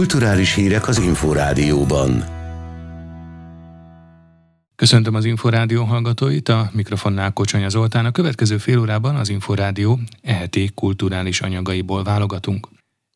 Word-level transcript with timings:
Kulturális 0.00 0.54
hírek 0.54 0.88
az 0.88 0.98
Inforádióban. 0.98 2.24
Köszöntöm 4.76 5.14
az 5.14 5.24
Inforádió 5.24 5.84
hallgatóit, 5.84 6.48
a 6.48 6.70
mikrofonnál 6.72 7.32
Kocsonya 7.32 7.68
Zoltán. 7.68 8.04
A 8.04 8.10
következő 8.10 8.58
fél 8.58 8.78
órában 8.78 9.16
az 9.16 9.28
Inforádió 9.28 9.98
eheti 10.22 10.70
kulturális 10.74 11.40
anyagaiból 11.40 12.02
válogatunk. 12.02 12.68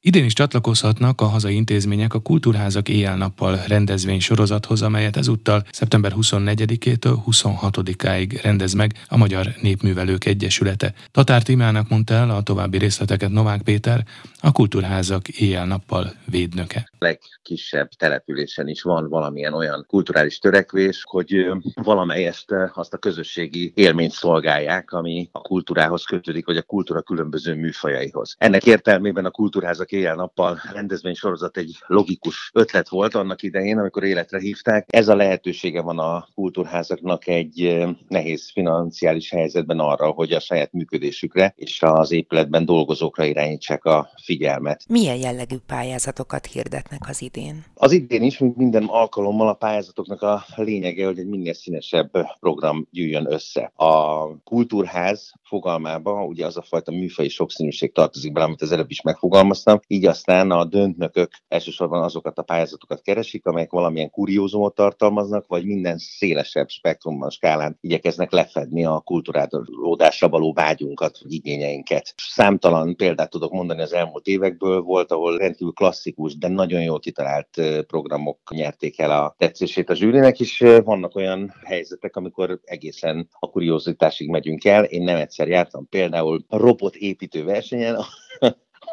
Idén 0.06 0.24
is 0.24 0.32
csatlakozhatnak 0.32 1.20
a 1.20 1.24
hazai 1.24 1.54
intézmények 1.54 2.14
a 2.14 2.18
Kultúrházak 2.18 2.88
éjjel-nappal 2.88 3.58
rendezvény 3.66 4.20
sorozathoz, 4.20 4.82
amelyet 4.82 5.16
ezúttal 5.16 5.64
szeptember 5.70 6.12
24-től 6.16 7.16
26-áig 7.30 8.40
rendez 8.42 8.72
meg 8.72 8.92
a 9.08 9.16
Magyar 9.16 9.46
Népművelők 9.60 10.24
Egyesülete. 10.24 10.94
Tatár 11.10 11.42
Timának 11.42 11.88
mondta 11.88 12.14
el 12.14 12.30
a 12.30 12.42
további 12.42 12.78
részleteket 12.78 13.30
Novák 13.30 13.62
Péter, 13.62 14.04
a 14.40 14.52
Kultúrházak 14.52 15.28
éjjel-nappal 15.28 16.12
védnöke. 16.30 16.90
Legkisebb 16.98 17.88
településen 17.88 18.68
is 18.68 18.82
van 18.82 19.08
valamilyen 19.08 19.54
olyan 19.54 19.84
kulturális 19.88 20.38
törekvés, 20.38 21.04
hogy 21.08 21.46
valamelyest 21.74 22.52
azt 22.74 22.94
a 22.94 22.98
közösségi 22.98 23.72
élményt 23.74 24.12
szolgálják, 24.12 24.92
ami 24.92 25.28
a 25.32 25.40
kultúrához 25.40 26.04
kötődik, 26.04 26.46
vagy 26.46 26.56
a 26.56 26.62
kultúra 26.62 27.02
különböző 27.02 27.54
műfajaihoz. 27.54 28.34
Ennek 28.38 28.66
értelmében 28.66 29.24
a 29.24 29.30
Kultúrházak 29.30 29.92
éjjel-nappal 29.94 30.60
rendezvény 30.72 31.14
sorozat 31.14 31.56
egy 31.56 31.76
logikus 31.86 32.50
ötlet 32.54 32.88
volt 32.88 33.14
annak 33.14 33.42
idején, 33.42 33.78
amikor 33.78 34.04
életre 34.04 34.38
hívták. 34.38 34.86
Ez 34.90 35.08
a 35.08 35.16
lehetősége 35.16 35.80
van 35.80 35.98
a 35.98 36.28
kultúrházaknak 36.34 37.26
egy 37.26 37.86
nehéz 38.08 38.50
financiális 38.52 39.30
helyzetben 39.30 39.78
arra, 39.78 40.10
hogy 40.10 40.32
a 40.32 40.40
saját 40.40 40.72
működésükre 40.72 41.54
és 41.56 41.82
az 41.82 42.12
épületben 42.12 42.64
dolgozókra 42.64 43.24
irányítsák 43.24 43.84
a 43.84 44.10
figyelmet. 44.22 44.84
Milyen 44.88 45.16
jellegű 45.16 45.56
pályázatokat 45.66 46.46
hirdetnek 46.46 47.00
az 47.08 47.22
idén? 47.22 47.64
Az 47.74 47.92
idén 47.92 48.22
is, 48.22 48.38
mint 48.38 48.56
minden 48.56 48.84
alkalommal 48.84 49.48
a 49.48 49.54
pályázatoknak 49.54 50.22
a 50.22 50.44
lényege, 50.56 51.06
hogy 51.06 51.18
egy 51.18 51.26
minél 51.26 51.54
színesebb 51.54 52.10
program 52.40 52.88
gyűjjön 52.90 53.32
össze. 53.32 53.72
A 53.76 54.26
kultúrház 54.44 55.32
fogalmába 55.42 56.24
ugye 56.24 56.46
az 56.46 56.56
a 56.56 56.62
fajta 56.62 56.92
műfai 56.92 57.28
sokszínűség 57.28 57.92
tartozik 57.92 58.32
bele, 58.32 58.46
amit 58.46 58.62
az 58.62 58.72
előbb 58.72 58.90
is 58.90 59.00
megfogalmaztam, 59.00 59.80
így 59.86 60.06
aztán 60.06 60.50
a 60.50 60.64
döntnökök 60.64 61.30
elsősorban 61.48 62.02
azokat 62.02 62.38
a 62.38 62.42
pályázatokat 62.42 63.02
keresik, 63.02 63.46
amelyek 63.46 63.70
valamilyen 63.70 64.10
kuriózumot 64.10 64.74
tartalmaznak, 64.74 65.46
vagy 65.46 65.64
minden 65.64 65.98
szélesebb 65.98 66.68
spektrumban, 66.68 67.30
skálán 67.30 67.78
igyekeznek 67.80 68.30
lefedni 68.30 68.84
a 68.84 69.00
kulturálódásra 69.00 70.28
való 70.28 70.52
vágyunkat, 70.52 71.18
vagy 71.22 71.32
igényeinket. 71.32 72.14
Számtalan 72.16 72.96
példát 72.96 73.30
tudok 73.30 73.52
mondani 73.52 73.82
az 73.82 73.92
elmúlt 73.92 74.26
évekből, 74.26 74.80
volt, 74.80 75.12
ahol 75.12 75.38
rendkívül 75.38 75.72
klasszikus, 75.72 76.38
de 76.38 76.48
nagyon 76.48 76.82
jól 76.82 76.98
kitalált 76.98 77.60
programok 77.86 78.38
nyerték 78.50 78.98
el 78.98 79.10
a 79.10 79.34
tetszését 79.38 79.90
a 79.90 79.94
zsűrinek, 79.94 80.40
és 80.40 80.64
vannak 80.84 81.16
olyan 81.16 81.54
helyzetek, 81.64 82.16
amikor 82.16 82.60
egészen 82.64 83.28
a 83.38 83.50
kuriózitásig 83.50 84.28
megyünk 84.28 84.64
el. 84.64 84.84
Én 84.84 85.02
nem 85.02 85.16
egyszer 85.16 85.48
jártam 85.48 85.88
például 85.88 86.44
a 86.48 86.56
robotépítő 86.56 87.44
versenyen, 87.44 87.96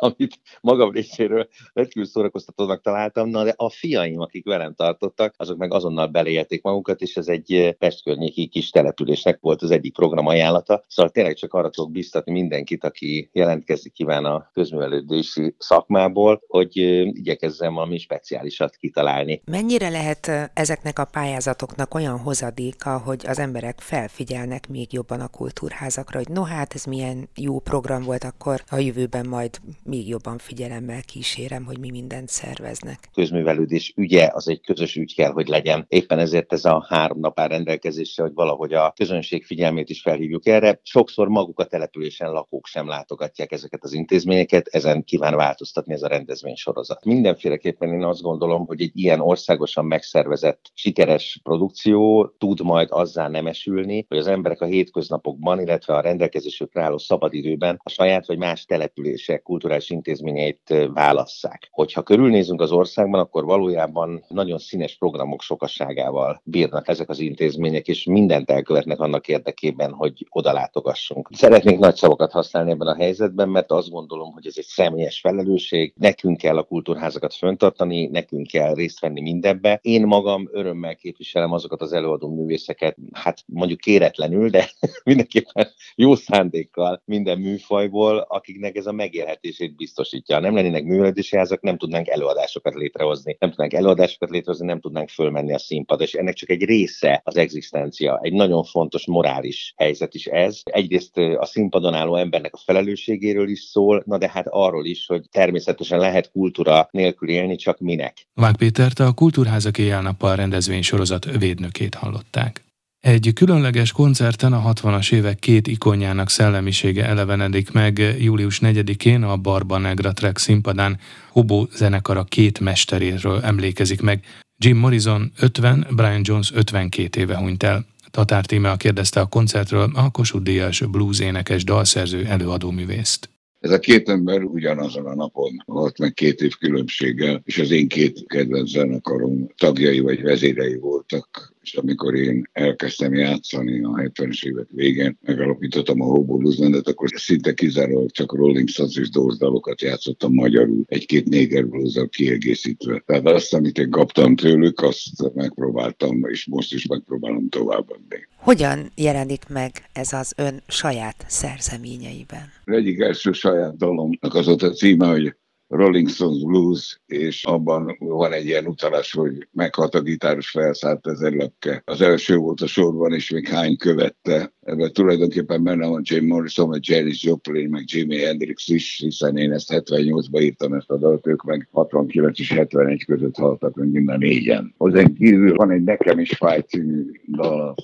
amit 0.02 0.40
magam 0.62 0.92
részéről 0.92 1.48
rendkívül 1.74 2.06
szórakoztatónak 2.06 2.82
találtam, 2.82 3.30
na 3.30 3.44
de 3.44 3.54
a 3.56 3.70
fiaim, 3.70 4.20
akik 4.20 4.46
velem 4.46 4.74
tartottak, 4.74 5.34
azok 5.38 5.58
meg 5.58 5.74
azonnal 5.74 6.08
beleélték 6.08 6.62
magukat, 6.62 7.02
és 7.02 7.16
ez 7.16 7.28
egy 7.28 7.54
eh, 7.54 7.72
Pest 7.72 8.04
környéki 8.04 8.48
kis 8.48 8.70
településnek 8.70 9.38
volt 9.42 9.62
az 9.62 9.72
egyik 9.72 9.94
program 9.94 10.28
ajánlata. 10.28 10.84
Szóval 10.88 11.12
tényleg 11.12 11.36
csak 11.36 11.54
arra 11.54 11.70
tudok 11.70 11.92
biztatni 11.92 12.32
mindenkit, 12.32 12.84
aki 12.84 13.30
jelentkezni 13.34 13.90
kíván 13.90 14.26
a 14.26 14.50
közművelődési 14.54 15.56
szakmából, 15.58 16.42
hogy 16.48 16.80
eh, 16.80 17.06
igyekezzem 17.06 17.74
valami 17.74 17.98
speciálisat 17.98 18.76
kitalálni. 18.76 19.42
Mennyire 19.46 19.90
lehet 19.90 20.28
eh, 20.28 20.46
ezeknek 20.54 21.00
a 21.00 21.06
pályázatoknak 21.06 21.94
olyan 21.94 22.20
hozadéka, 22.20 22.98
hogy 22.98 23.24
az 23.28 23.40
emberek 23.40 23.80
felfigyelnek 23.80 24.70
még 24.70 24.94
jobban 24.94 25.20
a 25.20 25.28
kultúrházakra, 25.28 26.18
hogy 26.18 26.30
no 26.30 26.44
hát 26.44 26.74
ez 26.74 26.86
milyen 26.86 27.30
jó 27.36 27.60
program 27.60 28.04
volt, 28.04 28.24
akkor 28.24 28.64
a 28.70 28.78
jövőben 28.78 29.26
majd 29.26 29.60
még 29.92 30.08
jobban 30.08 30.38
figyelemmel 30.38 31.02
kísérem, 31.02 31.66
hogy 31.66 31.80
mi 31.80 31.90
mindent 31.90 32.30
szerveznek. 32.30 33.10
Közművelődés 33.14 33.94
ügye 33.96 34.30
az 34.34 34.48
egy 34.48 34.62
közös 34.62 34.96
ügy 34.96 35.16
kell, 35.16 35.32
hogy 35.32 35.48
legyen. 35.48 35.86
Éppen 35.88 36.20
ezért 36.20 36.54
ez 36.54 36.66
a 36.66 36.86
három 36.90 37.20
nap 37.20 37.40
áll 37.40 37.48
rendelkezésre, 37.48 38.24
hogy 38.24 38.34
valahogy 38.34 38.74
a 38.74 38.94
közönség 38.96 39.46
figyelmét 39.46 39.90
is 39.90 40.02
felhívjuk 40.02 40.48
erre. 40.48 40.80
Sokszor 40.84 41.28
maguk 41.28 41.60
a 41.60 41.66
településen 41.66 42.32
lakók 42.32 42.66
sem 42.66 42.88
látogatják 42.88 43.52
ezeket 43.52 43.84
az 43.84 43.94
intézményeket, 43.94 44.68
ezen 44.68 45.04
kíván 45.04 45.36
változtatni 45.36 45.94
ez 45.94 46.02
a 46.02 46.08
rendezvény 46.08 46.56
sorozat. 46.56 47.06
Mindenféleképpen 47.06 47.94
én 47.94 48.04
azt 48.04 48.22
gondolom, 48.22 48.66
hogy 48.66 48.82
egy 48.82 48.92
ilyen 48.94 49.20
országosan 49.20 49.86
megszervezett, 49.86 50.72
sikeres 50.74 51.40
produkció 51.44 52.28
tud 52.38 52.62
majd 52.62 52.88
azzá 52.92 53.28
nemesülni, 53.28 54.06
hogy 54.08 54.18
az 54.18 54.28
emberek 54.28 54.62
a 54.62 54.66
hétköznapokban, 54.66 55.60
illetve 55.60 55.94
a 55.94 56.02
rendelkezésükre 56.02 56.82
álló 56.82 56.98
szabadidőben 56.98 57.80
a 57.84 57.90
saját 57.90 58.26
vagy 58.26 58.38
más 58.38 58.66
települések 58.66 59.42
kulturális 59.42 59.81
kulturális 59.82 59.90
intézményeit 59.90 60.92
válasszák. 60.94 61.68
Hogyha 61.72 62.02
körülnézünk 62.02 62.62
az 62.62 62.72
országban, 62.72 63.20
akkor 63.20 63.46
valójában 63.46 64.24
nagyon 64.28 64.58
színes 64.58 64.98
programok 64.98 65.42
sokasságával 65.42 66.42
bírnak 66.44 66.88
ezek 66.88 67.10
az 67.10 67.20
intézmények, 67.20 67.88
és 67.88 68.04
mindent 68.04 68.52
elkövetnek 68.52 69.00
annak 69.00 69.28
érdekében, 69.28 69.92
hogy 69.92 70.28
oda 70.30 70.52
látogassunk. 70.52 71.30
Szeretnék 71.32 71.80
nagy 71.80 71.96
szavakat 71.96 72.32
használni 72.32 72.72
ebben 72.72 72.88
a 72.88 72.96
helyzetben, 72.96 73.50
mert 73.50 73.72
azt 73.72 73.90
gondolom, 73.90 74.32
hogy 74.32 74.48
ez 74.48 74.54
egy 74.58 74.66
személyes 74.66 75.20
felelősség. 75.20 75.94
Nekünk 75.98 76.38
kell 76.38 76.58
a 76.58 76.64
kultúrházakat 76.64 77.34
föntartani, 77.34 78.08
nekünk 78.08 78.48
kell 78.48 78.74
részt 78.74 79.00
venni 79.00 79.22
mindebbe. 79.22 79.80
Én 79.82 80.06
magam 80.06 80.50
örömmel 80.52 80.96
képviselem 80.96 81.52
azokat 81.52 81.82
az 81.82 81.94
előadó 81.94 82.36
művészeket, 82.36 82.98
hát 83.12 83.44
mondjuk 83.46 83.80
kéretlenül, 83.80 84.50
de 84.50 84.70
mindenképpen 85.04 85.68
jó 85.96 86.16
szándékkal 86.16 87.02
minden 87.06 87.40
műfajból, 87.40 88.18
akiknek 88.18 88.76
ez 88.76 88.86
a 88.86 88.92
megélhetés 88.92 89.60
működését 89.62 89.76
biztosítja. 89.76 90.36
Ha 90.36 90.42
nem 90.42 90.56
lennének 90.56 90.84
művelődési 90.84 91.38
házak, 91.38 91.62
nem 91.62 91.78
tudnánk 91.78 92.08
előadásokat 92.08 92.74
létrehozni. 92.74 93.36
Nem 93.40 93.50
tudnánk 93.50 93.74
előadásokat 93.74 94.30
létrehozni, 94.30 94.66
nem 94.66 94.80
tudnánk 94.80 95.10
fölmenni 95.10 95.54
a 95.54 95.60
színpad. 95.60 96.02
És 96.02 96.14
ennek 96.14 96.34
csak 96.34 96.50
egy 96.50 96.64
része 96.64 97.22
az 97.24 97.38
egzisztencia. 97.38 98.20
Egy 98.22 98.34
nagyon 98.34 98.64
fontos 98.64 99.06
morális 99.06 99.74
helyzet 99.78 100.14
is 100.14 100.26
ez. 100.26 100.62
Egyrészt 100.64 101.18
a 101.18 101.46
színpadon 101.46 101.94
álló 101.94 102.16
embernek 102.16 102.54
a 102.54 102.62
felelősségéről 102.66 103.50
is 103.50 103.60
szól, 103.60 104.04
na 104.06 104.18
de 104.18 104.30
hát 104.30 104.48
arról 104.50 104.86
is, 104.86 105.06
hogy 105.06 105.22
természetesen 105.32 106.00
lehet 106.00 106.32
kultúra 106.32 106.88
nélkül 106.92 107.30
élni, 107.30 107.56
csak 107.56 107.80
minek. 107.80 108.28
Vág 108.34 108.56
Pétert 108.56 109.00
a 109.00 109.14
Kultúrházak 109.14 109.78
éjjel-nappal 109.78 110.36
rendezvény 110.36 110.82
sorozat 110.82 111.38
védnökét 111.38 111.96
hallották. 111.96 112.71
Egy 113.02 113.34
különleges 113.34 113.92
koncerten 113.92 114.54
a 114.54 114.74
60-as 114.74 115.14
évek 115.14 115.40
két 115.40 115.68
ikonjának 115.68 116.30
szellemisége 116.30 117.06
elevenedik 117.06 117.72
meg 117.72 118.16
július 118.20 118.60
4-én 118.62 119.24
a 119.24 119.38
Barba 119.38 119.78
Negra 119.78 120.14
Trek 120.14 120.38
színpadán. 120.38 121.00
Hobo 121.30 121.66
zenekara 121.76 122.24
két 122.24 122.60
mesteréről 122.60 123.42
emlékezik 123.42 124.02
meg. 124.02 124.24
Jim 124.58 124.78
Morrison 124.78 125.32
50, 125.40 125.88
Brian 125.96 126.22
Jones 126.24 126.52
52 126.54 127.20
éve 127.20 127.38
hunyt 127.38 127.64
el. 127.64 127.86
Tatár 128.12 128.46
Tímea 128.46 128.76
kérdezte 128.76 129.20
a 129.20 129.26
koncertről 129.26 129.92
a 129.94 130.12
Kossuth 130.12 130.44
Díjas 130.44 130.82
blues 130.92 131.20
énekes 131.20 131.64
dalszerző 131.64 132.26
előadóművészt. 132.26 133.30
Ez 133.60 133.72
a 133.72 133.80
két 133.80 134.10
ember 134.10 134.44
ugyanazon 134.44 135.06
a 135.06 135.16
napon 135.16 135.64
volt 135.66 136.00
meg 136.00 136.14
két 136.14 136.42
év 136.42 136.52
különbséggel, 136.60 137.42
és 137.46 137.58
az 137.58 137.72
én 137.72 137.88
két 137.88 138.24
kedvenc 138.28 138.70
zenekarom 138.70 139.48
tagjai 139.58 140.00
vagy 140.00 140.22
vezérei 140.22 140.76
voltak 140.76 141.54
és 141.62 141.74
amikor 141.74 142.16
én 142.16 142.50
elkezdtem 142.52 143.14
játszani 143.14 143.84
a 143.84 143.90
70-es 143.90 144.46
évek 144.46 144.68
végén, 144.70 145.18
megalapítottam 145.22 146.02
a 146.02 146.06
Hobo 146.06 146.38
Blues 146.38 146.58
Bandet, 146.58 146.88
akkor 146.88 147.10
szinte 147.16 147.54
kizárólag 147.54 148.12
csak 148.12 148.36
Rolling 148.36 148.68
Stones 148.68 148.98
és 148.98 149.10
Doors 149.10 149.38
dalokat 149.38 149.82
játszottam 149.82 150.34
magyarul, 150.34 150.84
egy-két 150.88 151.26
néger 151.26 151.68
blues 151.68 152.00
kiegészítve. 152.10 153.04
Tehát 153.06 153.28
azt, 153.28 153.54
amit 153.54 153.78
én 153.78 153.90
kaptam 153.90 154.36
tőlük, 154.36 154.82
azt 154.82 155.34
megpróbáltam, 155.34 156.26
és 156.30 156.48
most 156.48 156.74
is 156.74 156.88
megpróbálom 156.88 157.50
továbbadni. 157.50 158.28
Hogyan 158.36 158.92
jelenik 158.96 159.44
meg 159.50 159.72
ez 159.94 160.14
az 160.14 160.34
ön 160.38 160.62
saját 160.68 161.26
szerzeményeiben? 161.28 162.52
Az 162.66 162.74
egyik 162.74 163.00
első 163.00 163.32
saját 163.32 163.78
dalomnak 163.78 164.34
az 164.34 164.48
ott 164.48 164.62
a 164.62 164.72
címe, 164.72 165.08
hogy 165.08 165.36
Rolling 165.72 166.10
Stones 166.10 166.44
Blues, 166.44 167.02
és 167.06 167.44
abban 167.44 167.96
van 168.00 168.34
egy 168.34 168.46
ilyen 168.46 168.66
utalás, 168.66 169.12
hogy 169.12 169.48
meghalt 169.52 169.96
a 169.96 170.02
gitáros 170.02 170.50
felszállt 170.50 171.08
az 171.08 171.22
lepke. 171.22 171.82
Az 171.86 172.02
első 172.02 172.38
volt 172.38 172.62
a 172.62 172.68
sorban, 172.68 173.14
és 173.14 173.30
még 173.30 173.48
hány 173.48 173.78
követte. 173.78 174.54
Ebben 174.62 174.94
tulajdonképpen 174.94 175.64
benne 175.64 175.88
van 175.88 176.02
Jim 176.04 176.26
Morrison, 176.26 176.68
vagy 176.68 176.90
Janis 176.90 177.24
Joplin, 177.24 177.70
meg 177.70 177.84
Jimi 177.86 178.18
Hendrix 178.18 178.68
is, 178.68 179.00
hiszen 179.04 179.38
én 179.38 179.52
ezt 179.52 179.74
78-ban 179.74 180.42
írtam 180.42 180.74
ezt 180.74 180.90
a 180.90 180.98
dalt, 180.98 181.28
ők 181.28 181.44
meg 181.44 181.68
69 181.72 182.40
és 182.40 182.52
71 182.52 183.06
között 183.06 183.36
haltak 183.36 183.76
meg 183.76 183.92
mind 183.92 184.10
a 184.10 184.18
négyen. 184.18 184.76
Ezen 184.78 185.14
kívül 185.14 185.56
van 185.56 185.72
egy 185.72 185.84
Nekem 185.84 186.20
is 186.20 186.34
fáj 186.34 186.62
című 186.62 187.12
dal, 187.28 187.76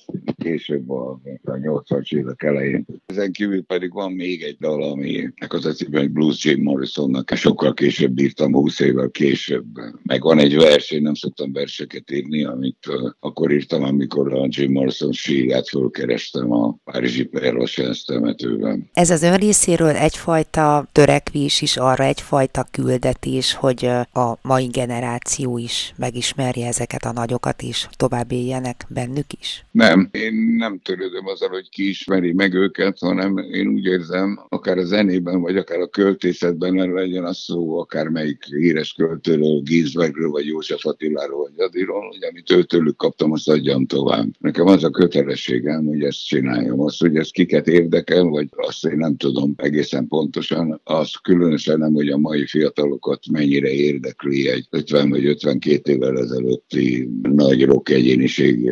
később 0.47 0.89
a, 0.89 1.19
a 1.43 1.51
80-as 1.51 2.15
évek 2.15 2.43
elején. 2.43 2.85
Ezen 3.05 3.31
kívül 3.31 3.63
pedig 3.63 3.93
van 3.93 4.11
még 4.11 4.41
egy 4.41 4.57
dal, 4.59 4.83
aminek 4.83 5.53
az 5.53 5.65
a 5.65 5.71
címe, 5.71 6.07
Blues 6.07 6.45
Jim 6.45 6.61
Morrisonnak, 6.61 7.31
sokkal 7.35 7.73
később 7.73 8.19
írtam, 8.19 8.53
20 8.53 8.79
évvel 8.79 9.09
később. 9.09 9.65
Meg 10.03 10.21
van 10.21 10.39
egy 10.39 10.55
vers, 10.55 10.91
én 10.91 11.01
nem 11.01 11.13
szoktam 11.13 11.51
verseket 11.51 12.11
írni, 12.11 12.43
amit 12.43 12.87
uh, 12.87 13.11
akkor 13.19 13.51
írtam, 13.51 13.83
amikor 13.83 14.33
a 14.33 14.47
Jim 14.49 14.71
Morrison 14.71 15.11
sírját 15.11 15.69
fölkerestem 15.69 16.51
a 16.51 16.77
Párizsi 16.83 17.23
Perlosens 17.23 18.03
temetőben. 18.03 18.89
Ez 18.93 19.09
az 19.09 19.21
ön 19.21 19.35
részéről 19.35 19.95
egyfajta 19.95 20.87
törekvés 20.91 21.61
is 21.61 21.77
arra, 21.77 22.03
egyfajta 22.03 22.67
küldetés, 22.71 23.53
hogy 23.53 23.85
a 24.13 24.37
mai 24.41 24.65
generáció 24.65 25.57
is 25.57 25.93
megismerje 25.97 26.67
ezeket 26.67 27.05
a 27.05 27.11
nagyokat, 27.11 27.61
és 27.61 27.87
tovább 27.95 28.31
éljenek 28.31 28.85
bennük 28.89 29.33
is? 29.39 29.65
Nem, 29.71 30.09
én 30.11 30.33
nem 30.57 30.79
törődöm 30.79 31.27
azzal, 31.27 31.49
hogy 31.49 31.69
ki 31.69 31.89
ismeri 31.89 32.33
meg 32.33 32.53
őket, 32.53 32.99
hanem 32.99 33.37
én 33.37 33.67
úgy 33.67 33.85
érzem, 33.85 34.39
akár 34.49 34.77
a 34.77 34.85
zenében, 34.85 35.41
vagy 35.41 35.57
akár 35.57 35.79
a 35.79 35.87
költészetben, 35.87 36.73
mert 36.73 36.93
legyen 36.93 37.23
az 37.23 37.37
szó 37.37 37.79
akár 37.79 38.07
melyik 38.07 38.43
híres 38.43 38.93
költőről, 38.93 39.61
Ginsbergről, 39.61 40.29
vagy 40.29 40.45
József 40.45 40.85
Attiláról, 40.85 41.41
vagy 41.41 41.65
Adiról, 41.65 42.07
hogy 42.07 42.23
amit 42.29 42.51
őtőlük 42.51 42.95
kaptam, 42.95 43.31
azt 43.31 43.49
adjam 43.49 43.85
tovább. 43.85 44.27
Nekem 44.39 44.67
az 44.67 44.83
a 44.83 44.89
kötelességem, 44.89 45.85
hogy 45.85 46.03
ezt 46.03 46.25
csináljam. 46.25 46.79
Azt, 46.79 46.99
hogy 46.99 47.15
ez 47.15 47.29
kiket 47.29 47.67
érdekel, 47.67 48.23
vagy 48.23 48.47
azt 48.55 48.85
én 48.85 48.97
nem 48.97 49.15
tudom 49.15 49.53
egészen 49.57 50.07
pontosan, 50.07 50.81
az 50.83 51.11
különösen 51.11 51.79
nem, 51.79 51.93
hogy 51.93 52.09
a 52.09 52.17
mai 52.17 52.45
fiatalokat 52.45 53.23
mennyire 53.31 53.69
érdekli 53.69 54.49
egy 54.49 54.67
50 54.69 55.09
vagy 55.09 55.25
52 55.25 55.91
évvel 55.91 56.17
ezelőtti 56.17 57.09
nagy 57.21 57.65
rock 57.65 57.89
egyéniség 57.89 58.71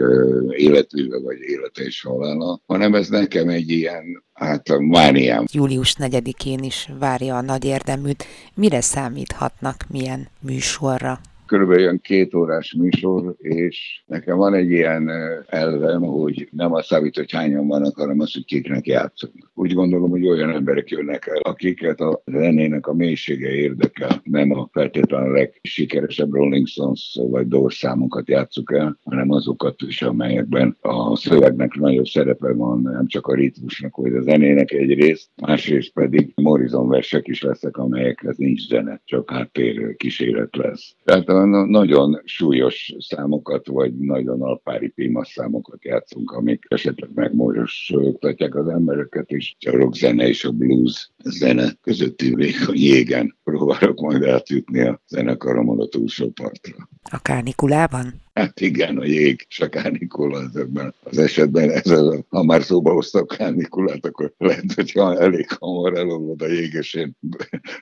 életműve 0.49 1.19
vagy 1.19 1.37
élete 1.45 1.83
és 1.83 2.01
halála, 2.01 2.61
hanem 2.65 2.93
ez 2.93 3.07
nekem 3.07 3.49
egy 3.49 3.69
ilyen 3.69 4.25
hát 4.33 4.77
mániám. 4.79 5.45
Július 5.51 5.95
4-én 5.99 6.63
is 6.63 6.89
várja 6.99 7.37
a 7.37 7.41
nagy 7.41 7.65
érdeműt. 7.65 8.25
Mire 8.53 8.81
számíthatnak, 8.81 9.85
milyen 9.89 10.29
műsorra? 10.41 11.19
Körülbelül 11.45 11.83
olyan 11.83 11.99
két 12.01 12.33
órás 12.33 12.73
műsor, 12.73 13.35
és 13.37 14.03
nekem 14.05 14.37
van 14.37 14.53
egy 14.53 14.71
ilyen 14.71 15.11
elvem, 15.47 16.01
hogy 16.01 16.47
nem 16.51 16.73
azt 16.73 16.87
számít, 16.87 17.15
hogy 17.15 17.31
hányan 17.31 17.67
vannak, 17.67 17.95
hanem 17.95 18.19
az, 18.19 18.33
hogy 18.33 18.45
kiknek 18.45 18.87
játszunk. 18.87 19.51
Úgy 19.53 19.73
gondolom, 19.73 20.09
hogy 20.09 20.27
olyan 20.27 20.49
emberek 20.49 20.89
jönnek 20.89 21.27
el, 21.27 21.41
akiket 21.41 21.99
a 21.99 22.21
zenének 22.25 22.87
a 22.87 22.93
mélysége 22.93 23.49
érdekel, 23.49 24.21
nem 24.23 24.51
a 24.51 24.69
feltétlenül 24.71 25.33
legsikeresebb 25.33 26.33
Rolling 26.33 26.67
Stones 26.67 27.19
vagy 27.29 27.47
Doors 27.47 27.77
számokat 27.77 28.29
játszuk 28.29 28.73
el, 28.73 28.99
hanem 29.03 29.31
azokat 29.31 29.81
is, 29.87 30.01
amelyekben 30.01 30.77
a 30.81 31.15
szövegnek 31.15 31.73
nagyobb 31.73 32.05
szerepe 32.05 32.53
van, 32.53 32.81
nem 32.81 33.07
csak 33.07 33.27
a 33.27 33.35
ritmusnak, 33.35 33.95
vagy 33.95 34.15
a 34.15 34.21
zenének 34.21 34.71
egy 34.71 34.93
rész, 34.93 35.29
másrészt 35.35 35.93
pedig 35.93 36.31
Morrison 36.35 36.87
versek 36.87 37.27
is 37.27 37.41
leszek, 37.41 37.77
amelyekhez 37.77 38.37
nincs 38.37 38.67
zene, 38.67 39.01
csak 39.05 39.29
háttér 39.29 39.95
kíséret 39.95 40.55
lesz. 40.55 40.95
Tehát 41.03 41.29
nagyon 41.67 42.21
súlyos 42.23 42.95
számokat, 42.99 43.67
vagy 43.67 43.97
nagyon 43.97 44.41
alpári 44.41 44.89
témas 44.89 45.27
számokat 45.27 45.85
játszunk, 45.85 46.31
amik 46.31 46.65
esetleg 46.67 47.09
megmorzsoltatják 47.13 48.55
az 48.55 48.67
embereket, 48.67 49.29
és 49.29 49.55
a 49.67 49.71
rock 49.71 49.95
zene 49.95 50.27
és 50.27 50.45
a 50.45 50.51
blues 50.51 51.09
zene 51.23 51.71
közötti 51.81 52.35
vékony 52.35 52.77
jégen 52.77 53.37
próbálok 53.43 54.01
majd 54.01 54.23
átjutni 54.23 54.81
a 54.81 55.01
zenekaromon 55.07 55.79
a 55.79 55.85
túlsó 55.85 56.31
partra. 56.31 56.89
A 57.11 57.17
kánikulában? 57.21 58.21
Hát 58.33 58.59
igen, 58.59 58.97
a 58.97 59.05
jég 59.05 59.45
és 59.49 59.59
a 59.59 59.69
kánikula 59.69 60.41
ezekben 60.41 60.93
az 61.03 61.17
esetben. 61.17 61.69
Ez 61.69 61.89
az, 61.89 62.19
ha 62.29 62.43
már 62.43 62.63
szóba 62.63 62.91
hoztak 62.91 63.27
kánikulát, 63.27 64.05
akkor 64.05 64.33
lehet, 64.37 64.73
hogy 64.73 64.91
elég 64.95 65.47
hamar 65.59 65.97
elolvad 65.97 66.41
a 66.41 66.47
jég, 66.47 66.73
és 66.73 66.93
én 66.93 67.17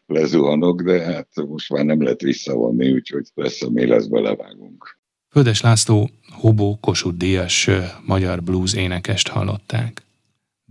lezuhanok, 0.05 0.81
de 0.81 1.03
hát 1.03 1.27
most 1.47 1.73
már 1.73 1.85
nem 1.85 2.01
lehet 2.01 2.21
visszavonni, 2.21 2.91
úgyhogy 2.91 3.27
lesz, 3.33 3.61
ami 3.61 3.85
lesz, 3.85 4.05
belevágunk. 4.05 4.97
Földes 5.29 5.61
László 5.61 6.09
Hobó 6.31 6.77
Kossuth 6.81 7.17
Díjas 7.17 7.69
magyar 8.05 8.43
blues 8.43 8.73
énekest 8.73 9.27
hallották. 9.27 10.01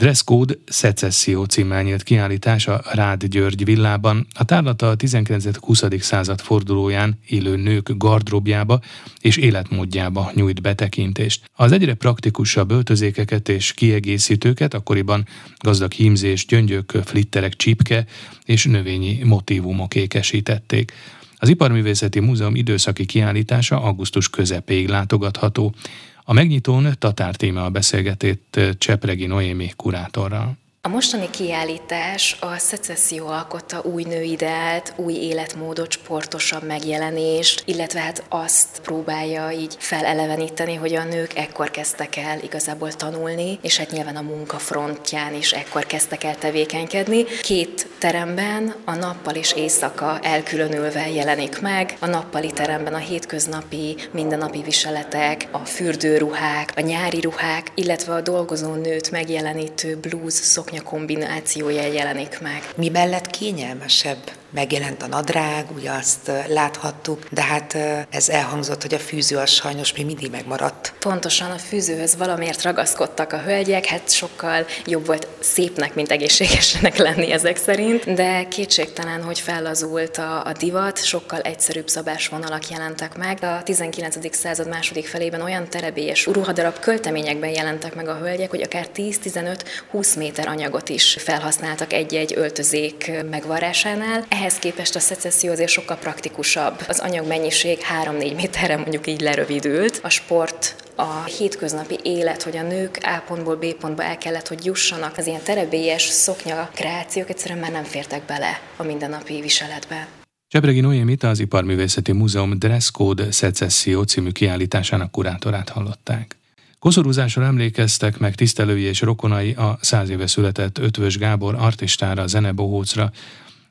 Dresscode 0.02 0.54
Szecesszió 0.66 1.44
címmel 1.44 1.82
nyílt 1.82 2.02
kiállítás 2.02 2.66
a 2.66 2.82
Rád 2.92 3.24
György 3.24 3.64
villában. 3.64 4.26
A 4.34 4.44
tárlata 4.44 4.88
a 4.88 4.96
19.-20. 4.96 6.00
század 6.00 6.40
fordulóján 6.40 7.18
élő 7.26 7.56
nők 7.56 7.90
gardróbjába 7.96 8.80
és 9.20 9.36
életmódjába 9.36 10.30
nyújt 10.34 10.62
betekintést. 10.62 11.50
Az 11.52 11.72
egyre 11.72 11.94
praktikusabb 11.94 12.70
öltözékeket 12.70 13.48
és 13.48 13.72
kiegészítőket 13.72 14.74
akkoriban 14.74 15.26
gazdag 15.58 15.92
hímzés, 15.92 16.46
gyöngyök, 16.46 16.90
flitterek, 17.04 17.56
csipke 17.56 18.04
és 18.44 18.64
növényi 18.64 19.20
motivumok 19.24 19.94
ékesítették. 19.94 20.92
Az 21.36 21.48
Iparművészeti 21.48 22.20
Múzeum 22.20 22.54
időszaki 22.54 23.04
kiállítása 23.04 23.82
augusztus 23.82 24.30
közepéig 24.30 24.88
látogatható. 24.88 25.74
A 26.24 26.32
megnyitón 26.32 26.94
Tatár 26.98 27.36
téma 27.36 27.64
a 27.64 27.70
beszélgetét 27.70 28.60
Csepregi 28.78 29.26
Noémi 29.26 29.72
kurátorral. 29.76 30.56
A 30.84 30.90
mostani 30.90 31.30
kiállítás 31.30 32.36
a 32.40 32.58
szecesszió 32.58 33.26
alkotta 33.26 33.80
új 33.82 34.02
nőideált, 34.02 34.92
új 34.96 35.12
életmódot, 35.12 35.90
sportosabb 35.92 36.62
megjelenést, 36.62 37.62
illetve 37.64 38.00
hát 38.00 38.24
azt 38.28 38.80
próbálja 38.80 39.50
így 39.50 39.76
feleleveníteni, 39.78 40.74
hogy 40.74 40.94
a 40.94 41.04
nők 41.04 41.36
ekkor 41.36 41.70
kezdtek 41.70 42.16
el 42.16 42.38
igazából 42.40 42.92
tanulni, 42.92 43.58
és 43.60 43.78
hát 43.78 43.90
nyilván 43.90 44.16
a 44.16 44.20
munkafrontján 44.20 45.34
is 45.34 45.52
ekkor 45.52 45.86
kezdtek 45.86 46.24
el 46.24 46.36
tevékenykedni. 46.38 47.24
Két 47.42 47.86
teremben 47.98 48.74
a 48.84 48.94
nappal 48.94 49.34
és 49.34 49.52
éjszaka 49.52 50.18
elkülönülve 50.22 51.10
jelenik 51.10 51.60
meg. 51.60 51.96
A 51.98 52.06
nappali 52.06 52.50
teremben 52.50 52.94
a 52.94 52.98
hétköznapi, 52.98 53.96
mindennapi 54.10 54.62
viseletek, 54.62 55.48
a 55.50 55.58
fürdőruhák, 55.58 56.72
a 56.76 56.80
nyári 56.80 57.20
ruhák, 57.20 57.66
illetve 57.74 58.14
a 58.14 58.20
dolgozó 58.20 58.74
nőt 58.74 59.10
megjelenítő 59.10 59.96
blues 59.96 60.32
szok 60.32 60.70
szoknya 60.72 60.90
kombinációja 60.90 61.86
jelenik 61.86 62.40
meg. 62.40 62.62
Mi 62.76 62.88
mellett 62.88 63.26
kényelmesebb 63.26 64.32
megjelent 64.52 65.02
a 65.02 65.06
nadrág, 65.06 65.66
ugye 65.76 65.90
azt 65.90 66.30
láthattuk, 66.48 67.26
de 67.30 67.42
hát 67.42 67.76
ez 68.10 68.28
elhangzott, 68.28 68.82
hogy 68.82 68.94
a 68.94 68.98
fűző 68.98 69.36
az 69.36 69.50
sajnos 69.50 69.92
még 69.92 70.06
mindig 70.06 70.30
megmaradt. 70.30 70.94
Pontosan 70.98 71.50
a 71.50 71.58
fűzőhöz 71.58 72.16
valamiért 72.16 72.62
ragaszkodtak 72.62 73.32
a 73.32 73.38
hölgyek, 73.38 73.86
hát 73.86 74.10
sokkal 74.10 74.66
jobb 74.86 75.06
volt 75.06 75.26
szépnek, 75.40 75.94
mint 75.94 76.10
egészségesnek 76.10 76.96
lenni 76.96 77.32
ezek 77.32 77.56
szerint, 77.56 78.14
de 78.14 78.48
kétségtelen, 78.48 79.22
hogy 79.22 79.38
fellazult 79.38 80.16
a, 80.16 80.46
a 80.46 80.52
divat, 80.58 81.04
sokkal 81.04 81.40
egyszerűbb 81.40 81.88
szabásvonalak 81.88 82.68
jelentek 82.68 83.16
meg. 83.16 83.38
A 83.42 83.62
19. 83.62 84.36
század 84.36 84.68
második 84.68 85.06
felében 85.06 85.40
olyan 85.40 85.68
terebélyes 85.68 86.26
ruhadarab 86.26 86.78
költeményekben 86.78 87.50
jelentek 87.50 87.94
meg 87.94 88.08
a 88.08 88.14
hölgyek, 88.14 88.50
hogy 88.50 88.62
akár 88.62 88.86
10-15-20 88.96 90.16
méter 90.16 90.48
anyagot 90.48 90.88
is 90.88 91.16
felhasználtak 91.18 91.92
egy-egy 91.92 92.32
öltözék 92.36 93.10
megvarásánál. 93.30 94.24
Ehhez 94.42 94.58
képest 94.58 94.94
a 94.94 94.98
szecesszió 94.98 95.50
azért 95.50 95.70
sokkal 95.70 95.96
praktikusabb. 95.96 96.84
Az 96.88 96.98
anyagmennyiség 96.98 97.78
3-4 98.04 98.34
méterre 98.36 98.76
mondjuk 98.76 99.06
így 99.06 99.20
lerövidült. 99.20 100.00
A 100.02 100.08
sport 100.08 100.76
a 100.96 101.24
hétköznapi 101.24 101.98
élet, 102.02 102.42
hogy 102.42 102.56
a 102.56 102.62
nők 102.62 102.98
A 103.02 103.22
pontból 103.26 103.56
B 103.56 103.74
pontba 103.74 104.02
el 104.02 104.18
kellett, 104.18 104.48
hogy 104.48 104.64
jussanak, 104.64 105.16
az 105.16 105.26
ilyen 105.26 105.42
terebélyes 105.44 106.02
szoknya 106.02 106.70
kreációk 106.74 107.28
egyszerűen 107.28 107.60
már 107.60 107.70
nem 107.70 107.84
fértek 107.84 108.24
bele 108.24 108.60
a 108.76 108.82
mindennapi 108.82 109.40
viseletbe. 109.40 110.08
Csebregi 110.48 110.80
Noémit 110.80 111.22
az 111.22 111.38
Iparművészeti 111.40 112.12
Múzeum 112.12 112.58
Dress 112.58 112.90
Code 112.90 113.32
Szecesszió 113.32 114.02
című 114.02 114.30
kiállításának 114.30 115.10
kurátorát 115.10 115.68
hallották. 115.68 116.36
Koszorúzásra 116.78 117.44
emlékeztek 117.44 118.18
meg 118.18 118.34
tisztelői 118.34 118.82
és 118.82 119.00
rokonai 119.00 119.52
a 119.52 119.78
száz 119.80 120.08
éve 120.08 120.26
született 120.26 120.78
Ötvös 120.78 121.18
Gábor 121.18 121.54
artistára, 121.54 122.26
zenebohócra, 122.26 123.10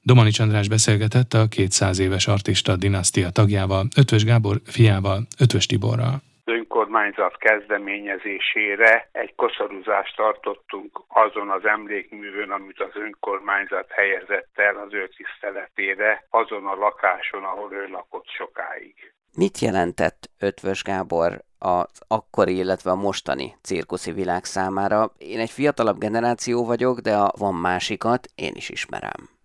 Domanics 0.03 0.39
András 0.39 0.67
beszélgetett 0.67 1.33
a 1.33 1.47
200 1.47 1.99
éves 1.99 2.27
artista 2.27 2.75
dinasztia 2.75 3.29
tagjával, 3.29 3.87
Ötvös 3.97 4.23
Gábor 4.25 4.57
fiával, 4.65 5.27
Ötvös 5.39 5.65
Tiborral 5.65 6.21
önkormányzat 6.91 7.37
kezdeményezésére 7.37 9.09
egy 9.11 9.35
koszorúzást 9.35 10.15
tartottunk 10.15 11.01
azon 11.07 11.49
az 11.49 11.65
emlékművön, 11.65 12.51
amit 12.51 12.79
az 12.79 12.95
önkormányzat 12.95 13.89
helyezett 13.89 14.49
el 14.53 14.75
az 14.77 14.93
ő 14.93 15.09
tiszteletére, 15.17 16.25
azon 16.29 16.65
a 16.65 16.75
lakáson, 16.75 17.43
ahol 17.43 17.73
ő 17.73 17.87
lakott 17.87 18.27
sokáig. 18.27 18.95
Mit 19.35 19.59
jelentett 19.59 20.29
Ötvös 20.39 20.83
Gábor 20.83 21.41
az 21.59 22.01
akkori, 22.07 22.55
illetve 22.55 22.91
a 22.91 22.95
mostani 22.95 23.55
cirkuszi 23.61 24.11
világ 24.11 24.43
számára? 24.43 25.11
Én 25.17 25.39
egy 25.39 25.51
fiatalabb 25.51 25.97
generáció 25.97 26.65
vagyok, 26.65 26.99
de 26.99 27.15
a 27.15 27.31
van 27.37 27.55
másikat 27.55 28.27
én 28.35 28.53
is 28.55 28.69
ismerem 28.69 29.40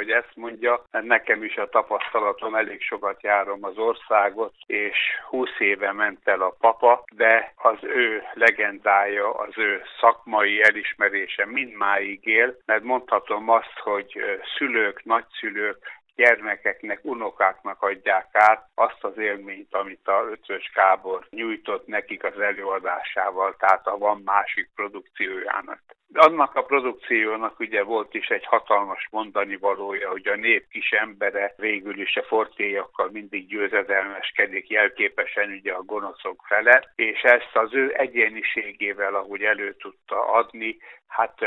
hogy 0.00 0.10
ezt 0.10 0.34
mondja, 0.36 0.84
mert 0.90 1.04
nekem 1.04 1.44
is 1.44 1.56
a 1.56 1.68
tapasztalatom, 1.68 2.54
elég 2.54 2.82
sokat 2.82 3.22
járom 3.22 3.64
az 3.64 3.78
országot, 3.78 4.54
és 4.66 4.96
20 5.28 5.48
éve 5.58 5.92
ment 5.92 6.28
el 6.28 6.40
a 6.40 6.56
papa, 6.60 7.04
de 7.14 7.52
az 7.56 7.78
ő 7.82 8.22
legendája, 8.34 9.30
az 9.30 9.52
ő 9.56 9.82
szakmai 10.00 10.62
elismerése 10.62 11.46
mindmáig 11.46 12.26
él, 12.26 12.56
mert 12.66 12.82
mondhatom 12.82 13.48
azt, 13.48 13.78
hogy 13.78 14.40
szülők, 14.56 15.04
nagyszülők 15.04 15.78
gyermekeknek, 16.16 17.00
unokáknak 17.02 17.82
adják 17.82 18.28
át 18.32 18.68
azt 18.74 19.04
az 19.04 19.18
élményt, 19.18 19.74
amit 19.74 20.08
a 20.08 20.26
Ötvös 20.30 20.70
Kábor 20.74 21.26
nyújtott 21.30 21.86
nekik 21.86 22.24
az 22.24 22.40
előadásával, 22.40 23.56
tehát 23.58 23.86
a 23.86 23.98
van 23.98 24.22
másik 24.24 24.70
produkciójának. 24.74 25.80
Annak 26.14 26.54
a 26.54 26.62
produkciónak 26.62 27.60
ugye 27.60 27.82
volt 27.82 28.14
is 28.14 28.26
egy 28.26 28.44
hatalmas 28.44 29.08
mondani 29.10 29.56
valója, 29.56 30.10
hogy 30.10 30.28
a 30.28 30.36
nép 30.36 30.68
kis 30.68 30.90
embere 30.90 31.54
végül 31.56 32.00
is 32.00 32.16
a 32.16 32.22
fortéjakkal 32.22 33.08
mindig 33.12 33.46
győzedelmeskedik, 33.46 34.68
jelképesen 34.68 35.50
ugye 35.50 35.72
a 35.72 35.82
gonoszok 35.82 36.44
fele, 36.46 36.92
és 36.96 37.20
ezt 37.22 37.56
az 37.56 37.74
ő 37.74 37.94
egyéniségével, 37.96 39.14
ahogy 39.14 39.42
elő 39.42 39.74
tudta 39.76 40.32
adni, 40.32 40.76
hát 41.10 41.38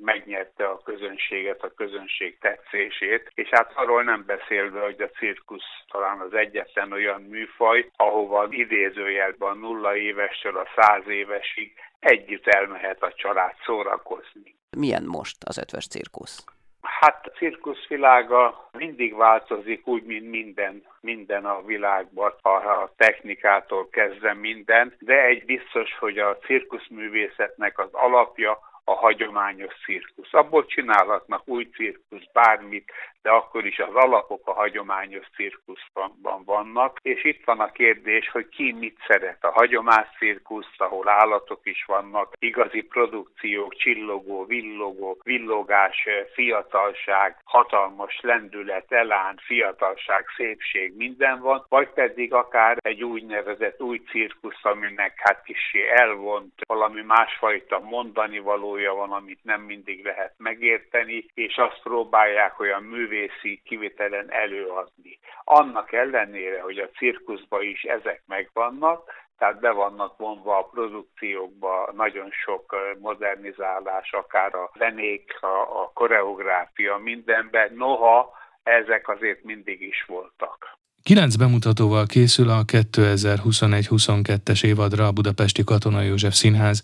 megnyerte 0.00 0.66
a 0.66 0.82
közönséget, 0.82 1.62
a 1.62 1.74
közönség 1.74 2.38
tetszését, 2.38 3.30
és 3.34 3.48
hát 3.48 3.72
arról 3.74 4.02
nem 4.02 4.24
beszélve, 4.26 4.80
hogy 4.80 5.00
a 5.00 5.08
cirkusz 5.08 5.84
talán 5.90 6.20
az 6.20 6.34
egyetlen 6.34 6.92
olyan 6.92 7.22
műfaj, 7.22 7.90
ahova 7.96 8.46
idézőjelben 8.50 9.58
nulla 9.58 9.96
évestől 9.96 10.56
a 10.56 10.68
száz 10.76 11.08
évesig 11.08 11.72
együtt 12.04 12.46
elmehet 12.46 13.02
a 13.02 13.12
család 13.12 13.54
szórakozni. 13.64 14.54
Milyen 14.76 15.04
most 15.04 15.36
az 15.44 15.58
ötves 15.58 15.86
cirkusz? 15.86 16.44
Hát 16.80 17.26
a 17.26 17.30
cirkuszvilága 17.30 18.68
mindig 18.72 19.16
változik, 19.16 19.86
úgy, 19.86 20.02
mint 20.02 20.30
minden, 20.30 20.82
minden 21.00 21.44
a 21.44 21.62
világban, 21.62 22.34
a 22.42 22.90
technikától 22.96 23.88
kezdve 23.88 24.34
minden, 24.34 24.94
de 24.98 25.24
egy 25.24 25.44
biztos, 25.44 25.98
hogy 25.98 26.18
a 26.18 26.38
cirkuszművészetnek 26.38 27.78
az 27.78 27.88
alapja 27.92 28.58
a 28.84 28.94
hagyományos 28.94 29.74
cirkusz. 29.84 30.34
Abból 30.34 30.66
csinálhatnak 30.66 31.42
új 31.48 31.68
cirkusz, 31.70 32.26
bármit, 32.32 32.92
de 33.22 33.30
akkor 33.30 33.66
is 33.66 33.78
az 33.78 33.94
alapok 33.94 34.48
a 34.48 34.52
hagyományos 34.52 35.26
cirkuszban 35.36 36.42
vannak, 36.44 36.98
és 37.02 37.24
itt 37.24 37.44
van 37.44 37.60
a 37.60 37.72
kérdés, 37.72 38.28
hogy 38.30 38.48
ki 38.48 38.72
mit 38.72 38.98
szeret. 39.06 39.44
A 39.44 39.50
hagyományos 39.50 40.08
cirkusz, 40.18 40.74
ahol 40.76 41.08
állatok 41.08 41.60
is 41.62 41.84
vannak, 41.84 42.32
igazi 42.38 42.82
produkciók, 42.82 43.74
csillogó, 43.74 44.44
villogó, 44.44 45.18
villogás, 45.22 46.08
fiatalság, 46.32 47.36
hatalmas 47.44 48.18
lendület, 48.20 48.92
elán, 48.92 49.40
fiatalság, 49.42 50.24
szépség, 50.36 50.96
minden 50.96 51.40
van, 51.40 51.64
vagy 51.68 51.88
pedig 51.88 52.32
akár 52.32 52.76
egy 52.80 53.02
úgynevezett 53.04 53.82
új 53.82 54.02
cirkusz, 54.10 54.64
aminek 54.64 55.12
hát 55.16 55.42
kicsi 55.42 55.88
elvont, 55.88 56.52
valami 56.66 57.02
másfajta 57.02 57.78
mondani 57.78 58.38
valója 58.74 58.94
van, 58.94 59.12
amit 59.12 59.40
nem 59.42 59.60
mindig 59.60 60.04
lehet 60.04 60.34
megérteni, 60.36 61.26
és 61.34 61.56
azt 61.56 61.80
próbálják 61.82 62.60
olyan 62.60 62.82
művé 62.82 63.14
művészi 63.14 63.62
kivitelen 63.64 64.32
előadni. 64.32 65.18
Annak 65.44 65.92
ellenére, 65.92 66.60
hogy 66.60 66.78
a 66.78 66.90
cirkuszban 66.98 67.62
is 67.62 67.82
ezek 67.82 68.22
megvannak, 68.26 69.10
tehát 69.38 69.60
be 69.60 69.70
vannak 69.70 70.18
vonva 70.18 70.58
a 70.58 70.62
produkciókba 70.62 71.92
nagyon 71.96 72.30
sok 72.44 72.76
modernizálás, 72.98 74.12
akár 74.12 74.54
a 74.54 74.70
zenék, 74.78 75.38
a, 75.40 75.82
a 75.82 75.90
koreográfia, 75.94 76.96
mindenben, 76.96 77.72
noha 77.74 78.32
ezek 78.62 79.08
azért 79.08 79.44
mindig 79.44 79.80
is 79.80 80.04
voltak. 80.06 80.78
Kilenc 81.02 81.36
bemutatóval 81.36 82.06
készül 82.06 82.48
a 82.48 82.64
2021-22-es 82.64 84.64
évadra 84.64 85.06
a 85.06 85.12
Budapesti 85.12 85.64
Katona 85.64 86.00
József 86.00 86.34
Színház. 86.34 86.82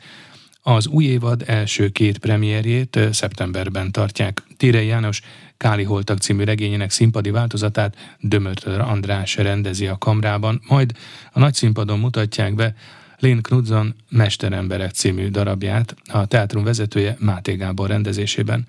Az 0.62 0.86
új 0.86 1.04
évad 1.04 1.42
első 1.46 1.88
két 1.88 2.18
premierjét 2.18 2.98
szeptemberben 3.12 3.92
tartják. 3.92 4.42
Tírei 4.56 4.86
János 4.86 5.20
Káli 5.56 5.82
Holtak 5.82 6.18
című 6.18 6.44
regényének 6.44 6.90
színpadi 6.90 7.30
változatát 7.30 8.16
Dömötör 8.20 8.80
András 8.80 9.36
rendezi 9.36 9.86
a 9.86 9.98
kamrában, 9.98 10.60
majd 10.68 10.92
a 11.32 11.38
nagy 11.38 11.54
színpadon 11.54 11.98
mutatják 11.98 12.54
be 12.54 12.74
Lén 13.18 13.42
Knudson 13.42 13.94
Mesteremberek 14.08 14.90
című 14.90 15.28
darabját, 15.28 15.94
a 16.12 16.26
teátrum 16.26 16.64
vezetője 16.64 17.16
Máté 17.18 17.54
Gábor 17.54 17.88
rendezésében. 17.88 18.66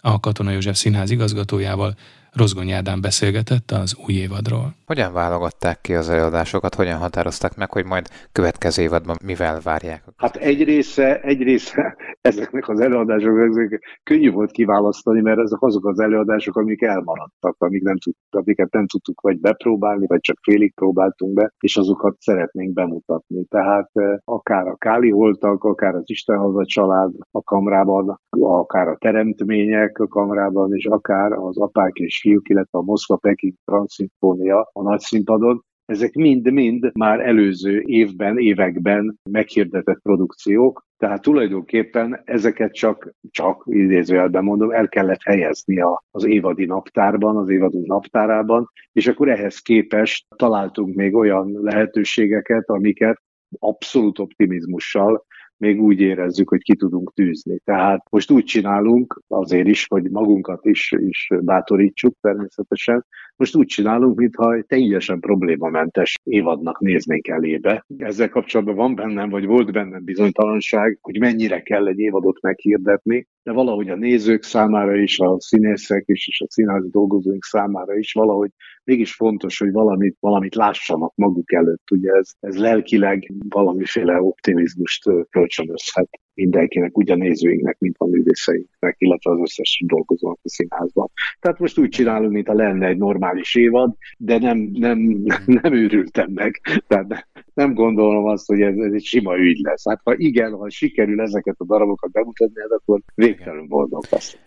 A 0.00 0.20
Katona 0.20 0.50
József 0.50 0.76
Színház 0.76 1.10
igazgatójával 1.10 1.96
Rozgony 2.32 2.70
Ádám 2.70 3.00
beszélgetett 3.00 3.70
az 3.70 3.96
új 4.06 4.14
évadról. 4.14 4.74
Hogyan 4.86 5.12
válogatták 5.12 5.80
ki 5.80 5.94
az 5.94 6.08
előadásokat, 6.08 6.74
hogyan 6.74 6.98
határozták 6.98 7.56
meg, 7.56 7.70
hogy 7.72 7.84
majd 7.84 8.06
következő 8.32 8.82
évadban 8.82 9.16
mivel 9.24 9.60
várják? 9.60 10.04
Hát 10.16 10.36
egy 10.36 10.64
része, 10.64 11.20
egy 11.20 11.42
része 11.42 11.96
ezeknek 12.20 12.68
az 12.68 12.80
előadásoknak 12.80 13.48
ezek 13.48 14.00
könnyű 14.02 14.30
volt 14.30 14.50
kiválasztani, 14.50 15.20
mert 15.20 15.38
ezek 15.38 15.62
azok 15.62 15.86
az 15.86 16.00
előadások, 16.00 16.56
amik 16.56 16.82
elmaradtak, 16.82 17.56
amik 17.58 17.82
nem 17.82 17.98
tudtuk, 17.98 18.40
amiket 18.40 18.72
nem 18.72 18.86
tudtuk 18.86 19.20
vagy 19.20 19.40
bepróbálni, 19.40 20.06
vagy 20.06 20.20
csak 20.20 20.38
félig 20.42 20.74
próbáltunk 20.74 21.32
be, 21.32 21.52
és 21.58 21.76
azokat 21.76 22.16
szeretnénk 22.18 22.72
bemutatni. 22.72 23.44
Tehát 23.44 23.90
eh, 23.92 24.16
akár 24.24 24.66
a 24.66 24.76
Káli 24.76 25.10
voltak, 25.10 25.64
akár 25.64 25.94
az 25.94 26.10
Istenhaza 26.10 26.64
család 26.66 27.12
a 27.30 27.42
kamrában, 27.42 28.20
akár 28.30 28.88
a 28.88 28.96
teremtmények 28.96 29.98
a 29.98 30.06
kamrában, 30.06 30.74
és 30.74 30.84
akár 30.86 31.32
az 31.32 31.58
apák 31.58 31.94
és 31.94 32.19
fiúk, 32.20 32.48
illetve 32.48 32.78
a 32.78 32.82
Moszkva-Peking 32.82 33.54
Transzimfónia 33.64 34.70
a 34.72 34.82
nagy 34.82 35.00
színpadon, 35.00 35.64
ezek 35.90 36.14
mind-mind 36.14 36.90
már 36.94 37.20
előző 37.20 37.82
évben, 37.86 38.38
években 38.38 39.18
meghirdetett 39.30 40.00
produkciók, 40.02 40.86
tehát 40.96 41.22
tulajdonképpen 41.22 42.22
ezeket 42.24 42.74
csak, 42.74 43.14
csak 43.30 43.62
idézőjelben 43.66 44.44
mondom, 44.44 44.70
el 44.70 44.88
kellett 44.88 45.22
helyezni 45.22 45.82
az 46.10 46.24
évadi 46.24 46.64
naptárban, 46.64 47.36
az 47.36 47.48
évadunk 47.48 47.86
naptárában, 47.86 48.70
és 48.92 49.06
akkor 49.06 49.28
ehhez 49.28 49.58
képest 49.58 50.26
találtunk 50.36 50.94
még 50.94 51.14
olyan 51.14 51.58
lehetőségeket, 51.62 52.68
amiket 52.68 53.22
abszolút 53.58 54.18
optimizmussal 54.18 55.24
még 55.60 55.82
úgy 55.82 56.00
érezzük, 56.00 56.48
hogy 56.48 56.62
ki 56.62 56.76
tudunk 56.76 57.12
tűzni. 57.14 57.58
Tehát 57.64 58.10
most 58.10 58.30
úgy 58.30 58.44
csinálunk, 58.44 59.22
azért 59.28 59.66
is, 59.66 59.86
hogy 59.88 60.10
magunkat 60.10 60.64
is, 60.64 60.92
is 60.98 61.28
bátorítsuk 61.40 62.16
természetesen, 62.20 63.06
most 63.36 63.56
úgy 63.56 63.66
csinálunk, 63.66 64.16
mintha 64.16 64.54
egy 64.54 64.66
teljesen 64.66 65.20
problémamentes 65.20 66.18
évadnak 66.24 66.80
néznénk 66.80 67.28
elébe. 67.28 67.84
Ezzel 67.96 68.28
kapcsolatban 68.28 68.74
van 68.74 68.94
bennem, 68.94 69.28
vagy 69.28 69.46
volt 69.46 69.72
bennem 69.72 70.04
bizonytalanság, 70.04 70.98
hogy 71.00 71.18
mennyire 71.18 71.62
kell 71.62 71.86
egy 71.86 71.98
évadot 71.98 72.40
meghirdetni, 72.40 73.26
de 73.42 73.52
valahogy 73.52 73.88
a 73.88 73.96
nézők 73.96 74.42
számára 74.42 74.96
is, 74.96 75.18
a 75.18 75.40
színészek 75.40 76.02
is, 76.06 76.28
és 76.28 76.40
a 76.40 76.50
színházi 76.50 76.88
dolgozóink 76.90 77.44
számára 77.44 77.96
is 77.96 78.12
valahogy 78.12 78.50
mégis 78.84 79.14
fontos, 79.14 79.58
hogy 79.58 79.72
valamit, 79.72 80.16
valamit 80.20 80.54
lássanak 80.54 81.12
maguk 81.14 81.52
előtt. 81.52 81.90
Ugye 81.90 82.12
ez, 82.12 82.30
ez 82.40 82.58
lelkileg 82.58 83.32
valamiféle 83.48 84.20
optimizmust 84.20 85.02
kölcsönözhet 85.30 86.08
mindenkinek, 86.40 86.98
úgy 86.98 87.10
a 87.10 87.14
nézőinknek, 87.14 87.76
mint 87.78 87.94
a 87.98 88.06
művészeinknek, 88.06 88.94
illetve 88.98 89.30
az 89.30 89.38
összes 89.40 89.82
dolgozónak 89.86 90.38
a 90.42 90.48
színházban. 90.48 91.10
Tehát 91.40 91.58
most 91.58 91.78
úgy 91.78 91.88
csinálunk, 91.88 92.32
mint 92.32 92.48
a 92.48 92.54
lenne 92.54 92.86
egy 92.86 92.96
normális 92.96 93.54
évad, 93.54 93.94
de 94.18 94.38
nem, 94.38 94.70
nem, 94.72 94.98
nem 95.62 95.72
őrültem 95.72 96.30
meg. 96.34 96.60
Tehát 96.86 97.26
nem 97.54 97.74
gondolom 97.74 98.24
azt, 98.24 98.46
hogy 98.46 98.60
ez, 98.60 98.76
ez 98.76 98.92
egy 98.92 99.04
sima 99.04 99.38
ügy 99.38 99.58
lesz. 99.62 99.88
Hát 99.88 100.00
ha 100.04 100.14
igen, 100.16 100.52
ha 100.52 100.70
sikerül 100.70 101.20
ezeket 101.20 101.54
a 101.58 101.64
darabokat 101.64 102.10
bemutatni, 102.10 102.60
hát 102.60 102.70
akkor 102.70 103.00
végtelenül 103.14 103.66
boldog 103.66 104.04
lesz. 104.10 104.38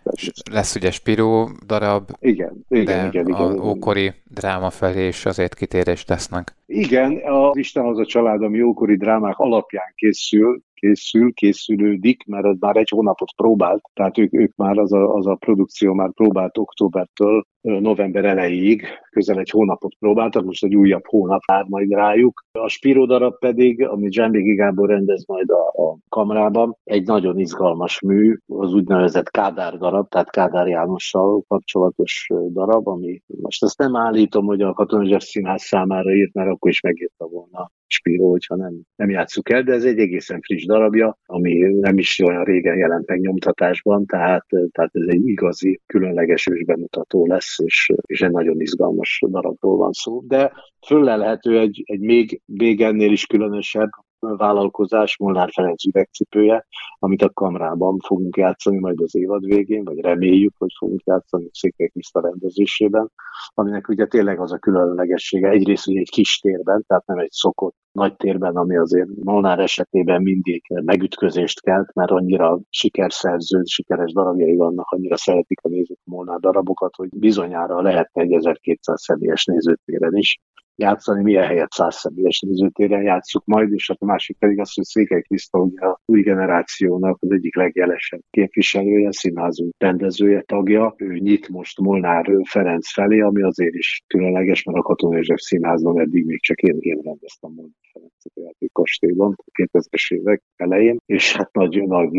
Lesz 0.52 0.76
ugye 0.76 0.92
Spiró 0.92 1.50
darab, 1.66 2.10
igen, 2.20 2.66
igen, 2.70 2.86
de 2.86 3.08
igen, 3.08 3.28
igen, 3.28 3.58
a 3.58 3.66
ókori 3.66 4.12
dráma 4.30 4.70
felé 4.70 5.08
is 5.08 5.26
azért 5.26 5.56
kitérést 5.56 6.08
tesznek. 6.08 6.56
Igen, 6.66 7.22
az 7.26 7.58
Istenhaza 7.58 8.06
család, 8.06 8.44
ami 8.44 8.62
ókori 8.62 8.96
drámák 8.96 9.38
alapján 9.38 9.94
készül, 9.96 10.62
készül, 10.84 11.34
készülődik, 11.34 12.26
mert 12.26 12.46
ez 12.46 12.56
már 12.60 12.76
egy 12.76 12.90
hónapot 12.90 13.36
próbált, 13.36 13.82
tehát 13.94 14.18
ők, 14.18 14.34
ők 14.34 14.56
már 14.56 14.78
az 14.78 14.94
a, 14.94 15.14
az 15.14 15.28
a 15.28 15.36
produkció 15.36 15.94
már 15.94 16.14
próbált 16.14 16.58
októbertől 16.58 17.44
november 17.62 18.26
elejéig, 18.26 18.84
közel 19.10 19.40
egy 19.40 19.50
hónapot 19.50 19.96
próbáltak, 20.00 20.46
most 20.46 20.64
egy 20.64 20.76
újabb 20.76 21.06
hónap 21.06 21.42
vár 21.46 21.66
majd 21.68 21.92
rájuk. 21.92 22.46
A 22.52 22.68
Spiro 22.68 23.06
darab 23.06 23.38
pedig, 23.40 23.88
amit 23.88 24.12
Zsámbéki 24.12 24.54
Gábor 24.54 24.90
rendez 24.90 25.26
majd 25.28 25.50
a, 25.50 25.68
a 25.84 25.98
kamrában, 26.10 26.78
egy 26.84 27.06
nagyon 27.06 27.40
izgalmas 27.40 28.02
mű, 28.02 28.38
az 28.48 28.74
úgynevezett 28.74 29.30
Kádár 29.30 29.78
darab, 29.78 30.08
tehát 30.10 30.30
Kádár 30.30 30.68
Jánossal 30.68 31.44
kapcsolatos 31.48 32.28
darab, 32.48 32.88
ami 32.88 33.22
most 33.42 33.64
ezt 33.64 33.78
nem 33.78 33.96
állítom, 33.96 34.46
hogy 34.46 34.62
a 34.62 34.74
Katonai 34.74 35.16
Színház 35.20 35.62
számára 35.62 36.16
írt, 36.16 36.34
mert 36.34 36.50
akkor 36.50 36.70
is 36.70 36.82
megírta 36.82 37.26
volna 37.26 37.72
Spiro, 37.94 38.30
hogyha 38.30 38.56
nem, 38.56 38.74
nem 38.96 39.10
játsszuk 39.10 39.50
el, 39.50 39.64
de 39.64 39.74
ez 39.74 39.86
egy 39.86 39.98
egészen 39.98 40.42
friss 40.42 40.66
darabja, 40.66 41.18
ami 41.26 41.54
nem 41.60 41.98
is 41.98 42.20
olyan 42.20 42.44
régen 42.44 42.78
jelent 42.78 43.08
meg 43.08 43.20
nyomtatásban, 43.20 44.06
tehát, 44.06 44.46
tehát 44.72 44.90
ez 44.94 45.08
egy 45.08 45.28
igazi, 45.28 45.82
különleges 45.86 46.48
ősbemutató 46.48 47.26
lesz, 47.26 47.60
és, 47.60 47.92
és 48.06 48.22
egy 48.22 48.32
nagyon 48.32 48.62
izgalmas 48.62 49.22
darabról 49.28 49.78
van 49.78 49.92
szó. 49.92 50.22
De 50.28 50.52
föllelhető 50.86 51.60
egy, 51.60 51.82
egy 51.86 52.00
még, 52.00 52.42
még 52.46 52.82
ennél 52.82 53.12
is 53.12 53.26
különösebb 53.26 53.90
vállalkozás, 54.38 55.18
Molnár 55.18 55.50
Ferenc 55.52 55.86
üvegcipője, 55.86 56.66
amit 57.00 57.22
a 57.22 57.30
kamrában 57.30 57.98
fogunk 58.06 58.38
játszani 58.38 58.80
majd 58.80 59.02
az 59.02 59.16
évad 59.16 59.46
végén, 59.46 59.84
vagy 59.84 60.00
reméljük, 60.00 60.54
hogy 60.58 60.72
fogunk 60.78 61.02
játszani 61.06 61.50
Székely 61.52 61.88
Kriszta 61.88 62.22
rendezésében, 62.22 63.12
aminek 63.54 63.88
ugye 63.88 64.06
tényleg 64.06 64.40
az 64.40 64.52
a 64.52 64.58
különlegessége, 64.58 65.50
egyrészt 65.50 65.88
ugye 65.88 66.00
egy 66.00 66.10
kis 66.10 66.40
térben, 66.40 66.84
tehát 66.88 67.06
nem 67.06 67.18
egy 67.18 67.32
szokott 67.32 67.76
nagy 67.92 68.16
térben, 68.16 68.56
ami 68.56 68.78
azért 68.78 69.08
Molnár 69.24 69.60
esetében 69.60 70.22
mindig 70.22 70.64
megütközést 70.70 71.62
kelt, 71.62 71.94
mert 71.94 72.12
annyira 72.12 72.60
sikerszerző, 72.70 73.62
sikeres 73.64 74.12
darabjai 74.14 74.56
vannak, 74.56 74.92
annyira 74.92 75.18
szeretik 75.18 75.60
a 75.62 75.68
nézők 75.68 76.00
a 76.04 76.10
Molnár 76.10 76.40
darabokat, 76.40 76.96
hogy 76.96 77.10
bizonyára 77.10 77.82
lehetne 77.82 78.22
egy 78.22 78.32
1200 78.32 79.02
személyes 79.02 79.46
nézőtéren 79.46 80.16
is 80.16 80.40
játszani, 80.76 81.24
milyen 81.24 81.48
helyet 81.48 81.72
száz 81.72 81.96
személyes 81.96 82.40
nézőtéren 82.40 83.02
játsszuk 83.02 83.46
majd, 83.46 83.74
és 83.74 83.88
hát 83.88 84.02
a 84.02 84.06
másik 84.06 84.38
pedig 84.38 84.60
az, 84.60 84.74
hogy 84.74 84.84
Székely 84.84 85.22
Kriszta 85.22 85.58
ugye 85.58 85.86
a 85.86 86.00
új 86.06 86.22
generációnak 86.22 87.18
az 87.22 87.32
egyik 87.32 87.56
legjelesebb 87.56 88.22
képviselője, 88.30 89.12
színházunk 89.12 89.74
rendezője, 89.78 90.42
tagja. 90.42 90.94
Ő 90.98 91.18
nyit 91.18 91.50
most 91.50 91.80
Molnár 91.80 92.26
Ferenc 92.44 92.92
felé, 92.92 93.20
ami 93.20 93.42
azért 93.42 93.74
is 93.74 94.04
különleges, 94.08 94.64
mert 94.64 94.78
a 94.78 94.82
Katona 94.82 95.16
József 95.16 95.40
Színházban 95.40 96.00
eddig 96.00 96.26
még 96.26 96.42
csak 96.42 96.62
én, 96.62 96.78
én 96.80 97.00
rendeztem 97.04 97.52
Molnár 97.56 97.74
Ferenc 97.92 98.26
a 98.26 98.42
játékkastélyban 98.42 99.36
2000-es 99.54 100.14
évek 100.14 100.42
elején, 100.56 100.98
és 101.06 101.36
hát 101.36 101.54
nagy, 101.54 101.84
nagy 101.88 102.12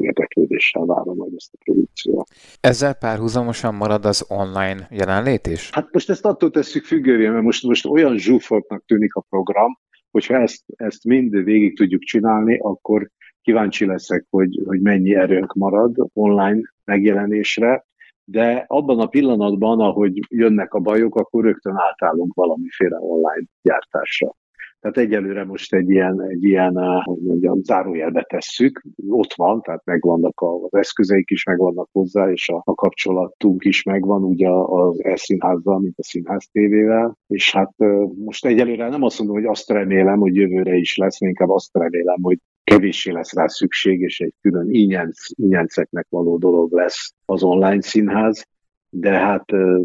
érdeklődéssel 0.00 0.84
várom 0.84 1.16
majd 1.16 1.32
ezt 1.36 1.52
a 1.52 1.56
produkciót. 1.64 2.28
Ezzel 2.60 2.94
párhuzamosan 2.94 3.74
marad 3.74 4.04
az 4.04 4.26
online 4.28 4.86
jelenlét 4.90 5.46
is? 5.46 5.70
Hát 5.72 5.92
most 5.92 6.10
ezt 6.10 6.24
attól 6.24 6.50
tesszük 6.50 6.84
függővé, 6.84 7.28
mert 7.28 7.44
most, 7.44 7.62
most 7.62 7.86
olyan 7.86 8.18
zsúfoltnak 8.18 8.84
tűnik 8.86 9.14
a 9.14 9.20
program, 9.20 9.78
hogyha 10.10 10.34
ezt, 10.34 10.64
ezt 10.76 11.04
mind 11.04 11.44
végig 11.44 11.76
tudjuk 11.76 12.02
csinálni, 12.02 12.58
akkor 12.58 13.10
kíváncsi 13.42 13.86
leszek, 13.86 14.26
hogy, 14.30 14.60
hogy 14.64 14.80
mennyi 14.80 15.14
erőnk 15.14 15.52
marad 15.52 15.94
online 16.12 16.60
megjelenésre, 16.84 17.84
de 18.24 18.64
abban 18.66 19.00
a 19.00 19.06
pillanatban, 19.06 19.80
ahogy 19.80 20.20
jönnek 20.28 20.74
a 20.74 20.78
bajok, 20.80 21.14
akkor 21.14 21.44
rögtön 21.44 21.76
átállunk 21.76 22.34
valamiféle 22.34 22.96
online 23.00 23.46
gyártásra. 23.62 24.36
Tehát 24.80 24.96
egyelőre 24.96 25.44
most 25.44 25.74
egy 25.74 25.90
ilyen, 25.90 26.22
egy 26.22 26.44
ilyen 26.44 26.78
eh, 26.78 27.02
hogy 27.04 27.22
mondjam, 27.22 27.62
zárójelbe 27.62 28.22
tesszük, 28.22 28.82
ott 29.08 29.34
van, 29.34 29.60
tehát 29.62 29.84
megvannak 29.84 30.40
az 30.40 30.74
eszközeik 30.74 31.30
is, 31.30 31.44
megvannak 31.44 31.88
hozzá, 31.92 32.30
és 32.30 32.48
a, 32.48 32.62
a 32.64 32.74
kapcsolatunk 32.74 33.64
is 33.64 33.82
megvan, 33.82 34.22
ugye 34.22 34.48
az 34.48 35.04
e-színházzal, 35.04 35.78
mint 35.78 35.98
a 35.98 36.02
színház 36.02 36.48
tévével, 36.52 37.16
és 37.26 37.52
hát 37.52 37.72
eh, 37.76 37.98
most 38.24 38.46
egyelőre 38.46 38.88
nem 38.88 39.02
azt 39.02 39.18
mondom, 39.18 39.36
hogy 39.36 39.46
azt 39.46 39.70
remélem, 39.70 40.18
hogy 40.18 40.34
jövőre 40.34 40.74
is 40.74 40.96
lesz, 40.96 41.20
inkább 41.20 41.50
azt 41.50 41.76
remélem, 41.76 42.22
hogy 42.22 42.38
kevéssé 42.64 43.10
lesz 43.10 43.34
rá 43.34 43.46
szükség, 43.46 44.00
és 44.00 44.20
egy 44.20 44.34
külön 44.40 44.70
ínyenc, 44.70 45.18
ínyenceknek 45.36 46.06
való 46.08 46.38
dolog 46.38 46.72
lesz 46.72 47.14
az 47.24 47.42
online 47.42 47.82
színház, 47.82 48.46
de 48.90 49.10
hát, 49.10 49.52
eh, 49.52 49.80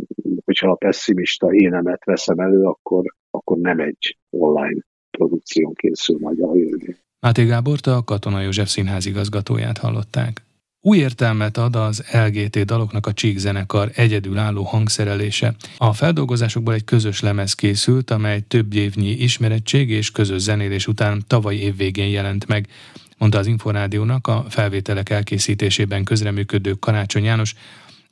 hogyha 0.46 0.72
a 0.72 0.76
pessimista 0.76 1.54
énemet 1.54 2.06
veszem 2.06 2.40
elő, 2.40 2.64
akkor 2.64 3.04
akkor 3.36 3.58
nem 3.58 3.80
egy 3.80 4.18
online 4.30 4.82
produkción 5.18 5.74
készül 5.74 6.18
majd 6.20 6.40
a 6.40 6.56
jövőben. 6.56 6.98
Máté 7.20 7.46
Gábort 7.46 7.88
a 7.88 8.04
Katona 8.04 8.42
József 8.42 8.70
Színház 8.70 9.06
igazgatóját 9.06 9.78
hallották. 9.78 10.44
Új 10.82 10.98
értelmet 10.98 11.58
ad 11.58 11.76
az 11.76 12.04
LGT 12.12 12.60
daloknak 12.60 13.08
a 13.08 13.14
Csík 13.14 13.38
zenekar 13.38 13.92
egyedülálló 13.96 14.64
hangszerelése. 14.64 15.56
A 15.78 15.94
feldolgozásokból 15.94 16.74
egy 16.74 16.84
közös 16.84 17.22
lemez 17.22 17.54
készült, 17.54 18.12
amely 18.12 18.40
több 18.40 18.74
évnyi 18.74 19.10
ismerettség 19.10 19.90
és 19.90 20.12
közös 20.12 20.42
zenélés 20.42 20.88
után 20.88 21.24
tavaly 21.28 21.56
év 21.56 21.78
végén 21.78 22.10
jelent 22.10 22.48
meg, 22.48 22.68
mondta 23.18 23.38
az 23.38 23.48
Inforádiónak 23.48 24.28
a 24.28 24.46
felvételek 24.50 25.10
elkészítésében 25.10 26.04
közreműködő 26.04 26.74
Karácsony 26.74 27.24
János, 27.24 27.56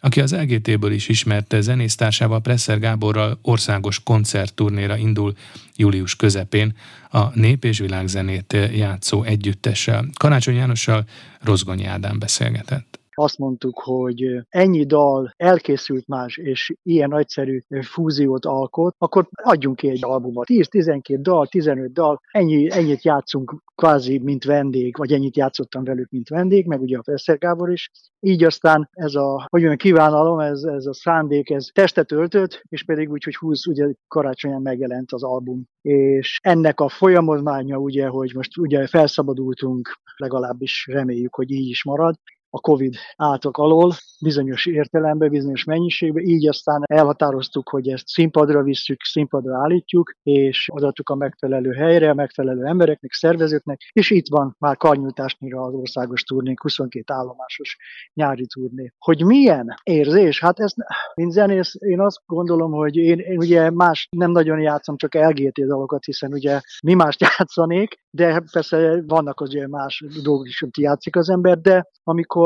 aki 0.03 0.22
az 0.22 0.36
LGT-ből 0.36 0.91
is 0.91 1.07
ismerte 1.07 1.62
zenésztársával 1.62 2.41
Presser 2.41 2.79
Gáborral 2.79 3.39
országos 3.41 4.03
koncertturnéra 4.03 4.98
indul 4.98 5.33
július 5.75 6.15
közepén 6.15 6.75
a 7.10 7.39
nép- 7.39 7.63
és 7.63 7.79
világzenét 7.79 8.57
játszó 8.74 9.23
együttessel. 9.23 10.06
Karácsony 10.17 10.56
Jánossal 10.56 11.06
Rozgonyi 11.39 11.86
Ádám 11.86 12.19
beszélgetett 12.19 13.03
azt 13.13 13.38
mondtuk, 13.38 13.80
hogy 13.80 14.45
ennyi 14.49 14.86
dal 14.86 15.34
elkészült 15.38 16.08
más, 16.08 16.38
és 16.38 16.73
ilyen 16.84 17.10
nagyszerű 17.10 17.60
fúziót 17.82 18.45
alkot, 18.45 18.95
akkor 18.97 19.28
adjunk 19.32 19.76
ki 19.76 19.89
egy 19.89 20.06
albumot. 20.06 20.45
10-12 20.49 21.17
dal, 21.21 21.47
15 21.47 21.93
dal, 21.93 22.21
ennyi, 22.32 22.71
ennyit 22.71 23.04
játszunk 23.04 23.63
kvázi, 23.76 24.17
mint 24.17 24.43
vendég, 24.43 24.97
vagy 24.97 25.12
ennyit 25.12 25.36
játszottam 25.36 25.84
velük, 25.84 26.10
mint 26.10 26.30
vendég, 26.30 26.65
meg 26.65 26.82
ugye 26.82 26.97
a 26.97 27.04
Feszer 27.04 27.38
Gábor 27.38 27.71
is. 27.71 27.91
Így 28.19 28.43
aztán 28.43 28.89
ez 28.91 29.15
a, 29.15 29.47
hogy 29.49 29.63
olyan 29.63 29.78
kívánalom, 29.78 30.39
ez, 30.39 30.63
ez 30.63 30.86
a 30.86 30.93
szándék, 30.93 31.49
ez 31.49 31.67
testet 31.73 32.12
öltött, 32.12 32.62
és 32.69 32.84
pedig 32.84 33.12
úgy, 33.12 33.23
hogy 33.23 33.36
20, 33.36 33.67
ugye 33.67 33.93
karácsonyan 34.08 34.62
megjelent 34.62 35.12
az 35.12 35.23
album. 35.23 35.63
És 35.82 36.39
ennek 36.43 36.80
a 36.80 36.89
folyamodmánya 36.89 37.78
ugye, 37.78 38.08
hogy 38.08 38.32
most 38.36 38.58
ugye 38.58 38.88
felszabadultunk, 38.88 40.02
legalábbis 40.17 40.88
reméljük, 40.91 41.36
hogy 41.36 41.52
így 41.52 41.69
is 41.69 41.84
marad, 41.84 42.15
a 42.56 42.60
COVID 42.60 42.96
átok 43.16 43.58
alól, 43.58 43.94
bizonyos 44.22 44.66
értelemben, 44.66 45.30
bizonyos 45.30 45.63
mennyiségben, 45.63 46.24
így 46.24 46.48
aztán 46.48 46.84
elhatároztuk, 46.86 47.70
hogy 47.70 47.88
ezt 47.88 48.08
színpadra 48.08 48.63
visszük, 48.63 49.04
színpadra 49.04 49.58
állítjuk, 49.58 50.13
és 50.24 50.70
adattuk 50.74 51.10
a 51.10 51.16
megfelelő 51.16 51.72
helyre, 51.72 52.10
a 52.10 52.13
megfelelő 52.13 52.66
embereknek, 52.66 53.12
szervezőknek, 53.12 53.82
és 53.94 54.10
itt 54.10 54.28
van 54.30 54.56
már 54.60 54.78
karnyújtásnyira 54.78 55.62
az 55.62 55.74
országos 55.74 56.24
turnénk, 56.24 56.62
22 56.62 57.13
állomásos 57.13 57.78
nyári 58.13 58.46
turné. 58.46 58.94
Hogy 58.98 59.26
milyen 59.26 59.74
érzés? 59.84 60.39
Hát 60.39 60.60
ez, 60.60 60.74
mint 61.16 61.32
zenész, 61.32 61.76
én 61.80 62.00
azt 62.00 62.22
gondolom, 62.26 62.72
hogy 62.72 62.96
én, 62.96 63.20
én 63.20 63.38
ugye 63.38 63.70
más 63.70 64.08
nem 64.12 64.32
nagyon 64.32 64.60
játszom, 64.60 64.98
csak 64.98 65.13
LGT 65.13 65.66
dalokat, 65.66 66.06
hiszen 66.06 66.34
ugye 66.34 66.60
mi 66.84 66.94
mást 66.94 67.22
játszanék, 67.38 68.00
de 68.10 68.44
persze 68.52 69.04
vannak 69.08 69.42
az 69.42 69.50
ugye 69.50 69.68
más 69.68 70.04
dolgok 70.24 70.48
is, 70.48 70.62
amit 70.62 70.78
játszik 70.78 71.16
az 71.16 71.30
ember, 71.30 71.62
de 71.62 71.92
amikor 72.04 72.42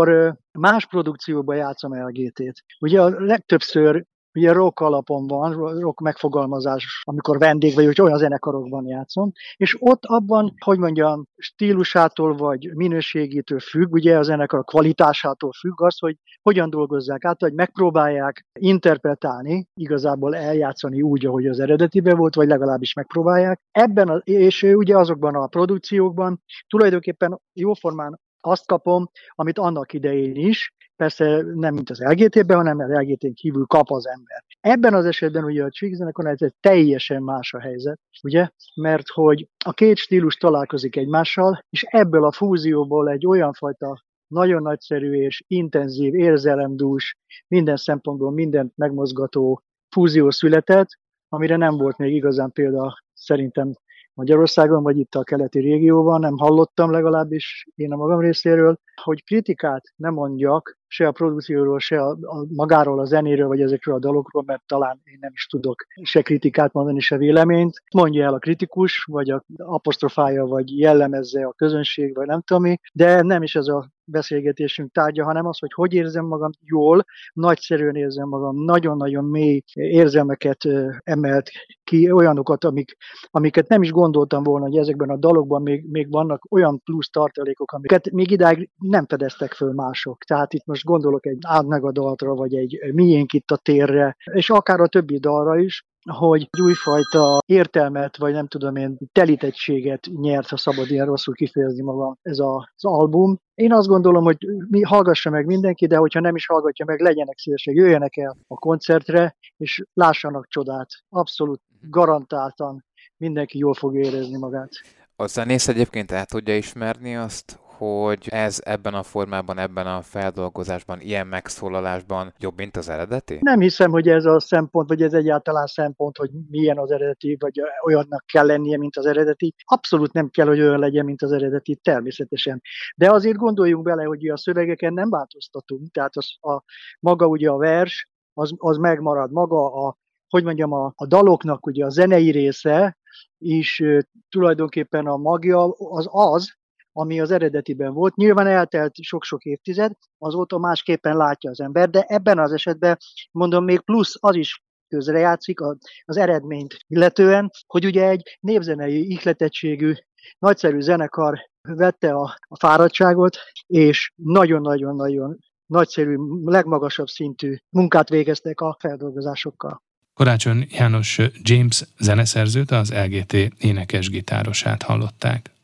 más 0.59 0.85
produkcióban 0.85 1.55
játszom 1.55 2.07
LGT-t, 2.07 2.63
ugye 2.79 3.01
a 3.01 3.09
legtöbbször 3.09 4.05
ugye 4.37 4.51
rock 4.51 4.79
alapon 4.79 5.27
van, 5.27 5.79
rock 5.79 5.99
megfogalmazás, 5.99 7.01
amikor 7.03 7.37
vendég 7.37 7.75
vagy, 7.75 7.85
hogy 7.85 8.01
olyan 8.01 8.17
zenekarokban 8.17 8.87
játszom, 8.87 9.31
és 9.55 9.75
ott 9.79 10.05
abban, 10.05 10.53
hogy 10.63 10.77
mondjam, 10.77 11.25
stílusától 11.37 12.35
vagy 12.35 12.71
minőségétől 12.73 13.59
függ, 13.59 13.91
ugye 13.91 14.17
a 14.17 14.23
zenekar 14.23 14.63
kvalitásától 14.63 15.51
függ 15.59 15.81
az, 15.81 15.99
hogy 15.99 16.15
hogyan 16.41 16.69
dolgozzák 16.69 17.25
át, 17.25 17.41
vagy 17.41 17.53
megpróbálják 17.53 18.45
interpretálni, 18.59 19.67
igazából 19.73 20.35
eljátszani 20.35 21.01
úgy, 21.01 21.25
ahogy 21.25 21.47
az 21.47 21.59
eredetiben 21.59 22.17
volt, 22.17 22.35
vagy 22.35 22.47
legalábbis 22.47 22.93
megpróbálják. 22.93 23.61
Ebben, 23.71 24.07
a, 24.07 24.15
és 24.23 24.63
ugye 24.63 24.97
azokban 24.97 25.35
a 25.35 25.47
produkciókban 25.47 26.43
tulajdonképpen 26.67 27.39
jóformán 27.53 28.19
azt 28.41 28.65
kapom, 28.65 29.09
amit 29.29 29.57
annak 29.57 29.93
idején 29.93 30.35
is, 30.35 30.71
persze 30.95 31.41
nem 31.41 31.73
mint 31.73 31.89
az 31.89 31.99
LGT-ben, 31.99 32.57
hanem 32.57 32.79
az 32.79 32.89
LGT-n 32.89 33.33
kívül 33.33 33.65
kap 33.65 33.91
az 33.91 34.07
ember. 34.07 34.43
Ebben 34.59 34.93
az 34.93 35.05
esetben 35.05 35.43
ugye 35.43 35.63
a 35.63 35.69
Csíkzenekon 35.69 36.27
ez 36.27 36.41
egy 36.41 36.53
teljesen 36.59 37.23
más 37.23 37.53
a 37.53 37.59
helyzet, 37.59 37.99
ugye, 38.23 38.49
mert 38.75 39.07
hogy 39.07 39.47
a 39.65 39.73
két 39.73 39.97
stílus 39.97 40.35
találkozik 40.35 40.95
egymással, 40.95 41.65
és 41.69 41.83
ebből 41.83 42.23
a 42.25 42.31
fúzióból 42.31 43.09
egy 43.09 43.27
olyan 43.27 43.53
fajta 43.53 44.05
nagyon 44.27 44.61
nagyszerű 44.61 45.13
és 45.13 45.43
intenzív, 45.47 46.15
érzelemdús, 46.15 47.17
minden 47.47 47.77
szempontból 47.77 48.31
mindent 48.31 48.73
megmozgató 48.75 49.61
fúzió 49.89 50.29
született, 50.29 50.87
amire 51.29 51.55
nem 51.55 51.77
volt 51.77 51.97
még 51.97 52.13
igazán 52.13 52.51
példa 52.51 53.03
szerintem 53.13 53.73
Magyarországon, 54.17 54.83
vagy 54.83 54.97
itt 54.97 55.15
a 55.15 55.23
keleti 55.23 55.59
régióban, 55.59 56.19
nem 56.19 56.37
hallottam 56.37 56.91
legalábbis 56.91 57.67
én 57.75 57.91
a 57.91 57.95
magam 57.95 58.19
részéről, 58.19 58.79
hogy 59.03 59.23
kritikát 59.23 59.93
nem 59.95 60.13
mondjak 60.13 60.77
se 60.87 61.07
a 61.07 61.11
produkcióról, 61.11 61.79
se 61.79 62.01
a, 62.01 62.09
a 62.09 62.45
magáról, 62.49 62.99
a 62.99 63.05
zenéről, 63.05 63.47
vagy 63.47 63.61
ezekről 63.61 63.95
a 63.95 63.99
dalokról, 63.99 64.43
mert 64.45 64.63
talán 64.65 65.01
én 65.03 65.17
nem 65.19 65.31
is 65.33 65.45
tudok 65.45 65.85
se 66.01 66.21
kritikát 66.21 66.73
mondani, 66.73 66.99
se 66.99 67.17
véleményt. 67.17 67.81
Mondja 67.93 68.25
el 68.25 68.33
a 68.33 68.39
kritikus, 68.39 69.03
vagy 69.03 69.29
a 69.29 69.43
apostrofája, 69.57 70.45
vagy 70.45 70.79
jellemezze 70.79 71.45
a 71.45 71.53
közönség, 71.53 72.15
vagy 72.15 72.27
nem 72.27 72.41
tudom 72.41 72.63
mi, 72.63 72.77
de 72.93 73.21
nem 73.21 73.43
is 73.43 73.55
ez 73.55 73.67
a 73.67 73.89
beszélgetésünk 74.07 74.91
tárgya, 74.91 75.23
hanem 75.23 75.45
az, 75.45 75.59
hogy 75.59 75.73
hogy 75.73 75.93
érzem 75.93 76.25
magam 76.25 76.51
jól, 76.61 77.05
nagyszerűen 77.33 77.95
érzem 77.95 78.27
magam, 78.27 78.63
nagyon-nagyon 78.63 79.25
mély 79.25 79.61
érzelmeket 79.73 80.63
emelt 81.03 81.49
ki, 81.83 82.11
olyanokat, 82.11 82.63
amik, 82.63 82.97
amiket 83.31 83.67
nem 83.67 83.81
is 83.81 83.91
gondoltam 83.91 84.43
volna, 84.43 84.65
hogy 84.65 84.77
ezekben 84.77 85.09
a 85.09 85.17
dalokban 85.17 85.61
még, 85.61 85.85
még 85.89 86.11
vannak 86.11 86.51
olyan 86.51 86.81
plusz 86.83 87.09
tartalékok, 87.09 87.71
amiket 87.71 88.11
még 88.11 88.31
idáig 88.31 88.69
nem 88.77 89.05
fedeztek 89.05 89.53
föl 89.53 89.73
mások. 89.73 90.23
Tehát 90.23 90.53
itt 90.53 90.65
most 90.65 90.76
gondolok 90.83 91.25
egy 91.25 91.37
Áld 91.47 91.67
meg 91.67 91.83
a 91.83 91.91
dalra, 91.91 92.33
vagy 92.33 92.55
egy 92.55 92.79
Miénk 92.93 93.33
itt 93.33 93.51
a 93.51 93.57
térre, 93.57 94.15
és 94.33 94.49
akár 94.49 94.79
a 94.79 94.87
többi 94.87 95.19
dalra 95.19 95.59
is, 95.59 95.85
hogy 96.11 96.49
egy 96.51 96.61
újfajta 96.61 97.39
értelmet, 97.45 98.17
vagy 98.17 98.33
nem 98.33 98.47
tudom 98.47 98.75
én, 98.75 98.97
telítettséget 99.11 100.07
nyert, 100.21 100.49
ha 100.49 100.57
szabad 100.57 100.89
ilyen 100.89 101.05
rosszul 101.05 101.33
kifejezni 101.33 101.83
magam 101.83 102.17
ez 102.21 102.39
a, 102.39 102.55
az 102.75 102.85
album. 102.85 103.37
Én 103.53 103.73
azt 103.73 103.87
gondolom, 103.87 104.23
hogy 104.23 104.37
mi 104.69 104.81
hallgassa 104.81 105.29
meg 105.29 105.45
mindenki, 105.45 105.87
de 105.87 105.97
hogyha 105.97 106.19
nem 106.19 106.35
is 106.35 106.45
hallgatja 106.45 106.85
meg, 106.85 106.99
legyenek 106.99 107.37
szívesek, 107.37 107.75
jöjjenek 107.75 108.17
el 108.17 108.37
a 108.47 108.55
koncertre, 108.55 109.35
és 109.57 109.83
lássanak 109.93 110.47
csodát. 110.47 110.89
Abszolút 111.09 111.61
garantáltan 111.89 112.85
mindenki 113.17 113.57
jól 113.57 113.73
fogja 113.73 114.01
érezni 114.01 114.37
magát. 114.37 114.69
A 115.15 115.27
zenész 115.27 115.67
egyébként 115.67 116.11
el 116.11 116.25
tudja 116.25 116.55
ismerni 116.55 117.15
azt, 117.15 117.59
hogy 117.77 118.27
ez 118.29 118.61
ebben 118.63 118.93
a 118.93 119.03
formában, 119.03 119.57
ebben 119.57 119.87
a 119.87 120.01
feldolgozásban, 120.01 120.99
ilyen 120.99 121.27
megszólalásban 121.27 122.33
jobb, 122.39 122.57
mint 122.57 122.77
az 122.77 122.89
eredeti? 122.89 123.37
Nem 123.41 123.59
hiszem, 123.59 123.91
hogy 123.91 124.07
ez 124.07 124.25
a 124.25 124.39
szempont, 124.39 124.89
vagy 124.89 125.01
ez 125.01 125.13
egyáltalán 125.13 125.65
szempont, 125.65 126.17
hogy 126.17 126.29
milyen 126.49 126.77
az 126.77 126.91
eredeti, 126.91 127.37
vagy 127.39 127.61
olyannak 127.85 128.25
kell 128.25 128.45
lennie, 128.45 128.77
mint 128.77 128.97
az 128.97 129.05
eredeti. 129.05 129.53
Abszolút 129.63 130.13
nem 130.13 130.29
kell, 130.29 130.47
hogy 130.47 130.61
olyan 130.61 130.79
legyen, 130.79 131.05
mint 131.05 131.21
az 131.21 131.31
eredeti, 131.31 131.75
természetesen. 131.75 132.61
De 132.95 133.11
azért 133.11 133.37
gondoljunk 133.37 133.83
bele, 133.83 134.03
hogy 134.03 134.27
a 134.27 134.37
szövegeken 134.37 134.93
nem 134.93 135.09
változtatunk, 135.09 135.91
tehát 135.91 136.15
az, 136.15 136.27
a, 136.39 136.63
maga 136.99 137.27
ugye 137.27 137.49
a 137.49 137.57
vers, 137.57 138.09
az, 138.33 138.53
az 138.57 138.77
megmarad, 138.77 139.31
maga 139.31 139.87
a, 139.87 139.97
hogy 140.29 140.43
mondjam, 140.43 140.73
a, 140.73 140.93
a 140.95 141.05
daloknak 141.05 141.65
ugye 141.65 141.85
a 141.85 141.89
zenei 141.89 142.31
része, 142.31 142.97
is 143.37 143.83
tulajdonképpen 144.29 145.07
a 145.07 145.17
magja 145.17 145.73
az 145.77 146.07
az, 146.11 146.57
ami 146.97 147.19
az 147.19 147.31
eredetiben 147.31 147.93
volt. 147.93 148.15
Nyilván 148.15 148.47
eltelt 148.47 148.95
sok-sok 149.01 149.43
évtized, 149.43 149.91
azóta 150.17 150.57
másképpen 150.57 151.17
látja 151.17 151.49
az 151.49 151.59
ember, 151.59 151.89
de 151.89 152.01
ebben 152.01 152.39
az 152.39 152.51
esetben 152.51 152.97
mondom 153.31 153.63
még 153.63 153.79
plusz 153.79 154.15
az 154.19 154.35
is 154.35 154.63
közrejátszik 154.87 155.59
az 156.05 156.17
eredményt 156.17 156.77
illetően, 156.87 157.49
hogy 157.67 157.85
ugye 157.85 158.09
egy 158.09 158.37
népzenei 158.39 159.09
ihletettségű, 159.09 159.93
nagyszerű 160.39 160.79
zenekar 160.79 161.39
vette 161.61 162.13
a, 162.13 162.37
a 162.47 162.57
fáradtságot, 162.59 163.37
és 163.65 164.11
nagyon-nagyon-nagyon 164.15 165.37
nagyszerű, 165.65 166.15
legmagasabb 166.43 167.07
szintű 167.07 167.55
munkát 167.69 168.09
végeztek 168.09 168.61
a 168.61 168.77
feldolgozásokkal. 168.79 169.81
Karácsony 170.13 170.67
János 170.69 171.21
James 171.41 171.83
zeneszerzőt, 171.99 172.71
az 172.71 172.93
LGT 172.93 173.33
énekes-gitárosát 173.57 174.83
hallották. 174.83 175.55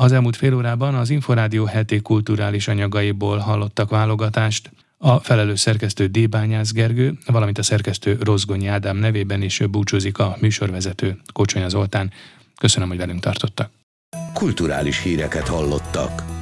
Az 0.00 0.12
elmúlt 0.12 0.36
fél 0.36 0.54
órában 0.54 0.94
az 0.94 1.10
Inforádió 1.10 1.64
heti 1.64 2.00
kulturális 2.00 2.68
anyagaiból 2.68 3.38
hallottak 3.38 3.90
válogatást. 3.90 4.70
A 4.98 5.18
felelős 5.18 5.60
szerkesztő 5.60 6.06
D. 6.06 6.28
Bányász 6.28 6.72
Gergő, 6.72 7.18
valamint 7.26 7.58
a 7.58 7.62
szerkesztő 7.62 8.18
Rozgonyi 8.20 8.66
Ádám 8.66 8.96
nevében 8.96 9.42
is 9.42 9.62
búcsúzik 9.70 10.18
a 10.18 10.36
műsorvezető 10.40 11.18
Kocsonya 11.32 11.68
Zoltán. 11.68 12.12
Köszönöm, 12.58 12.88
hogy 12.88 12.98
velünk 12.98 13.20
tartottak. 13.20 13.70
Kulturális 14.34 15.02
híreket 15.02 15.48
hallottak. 15.48 16.39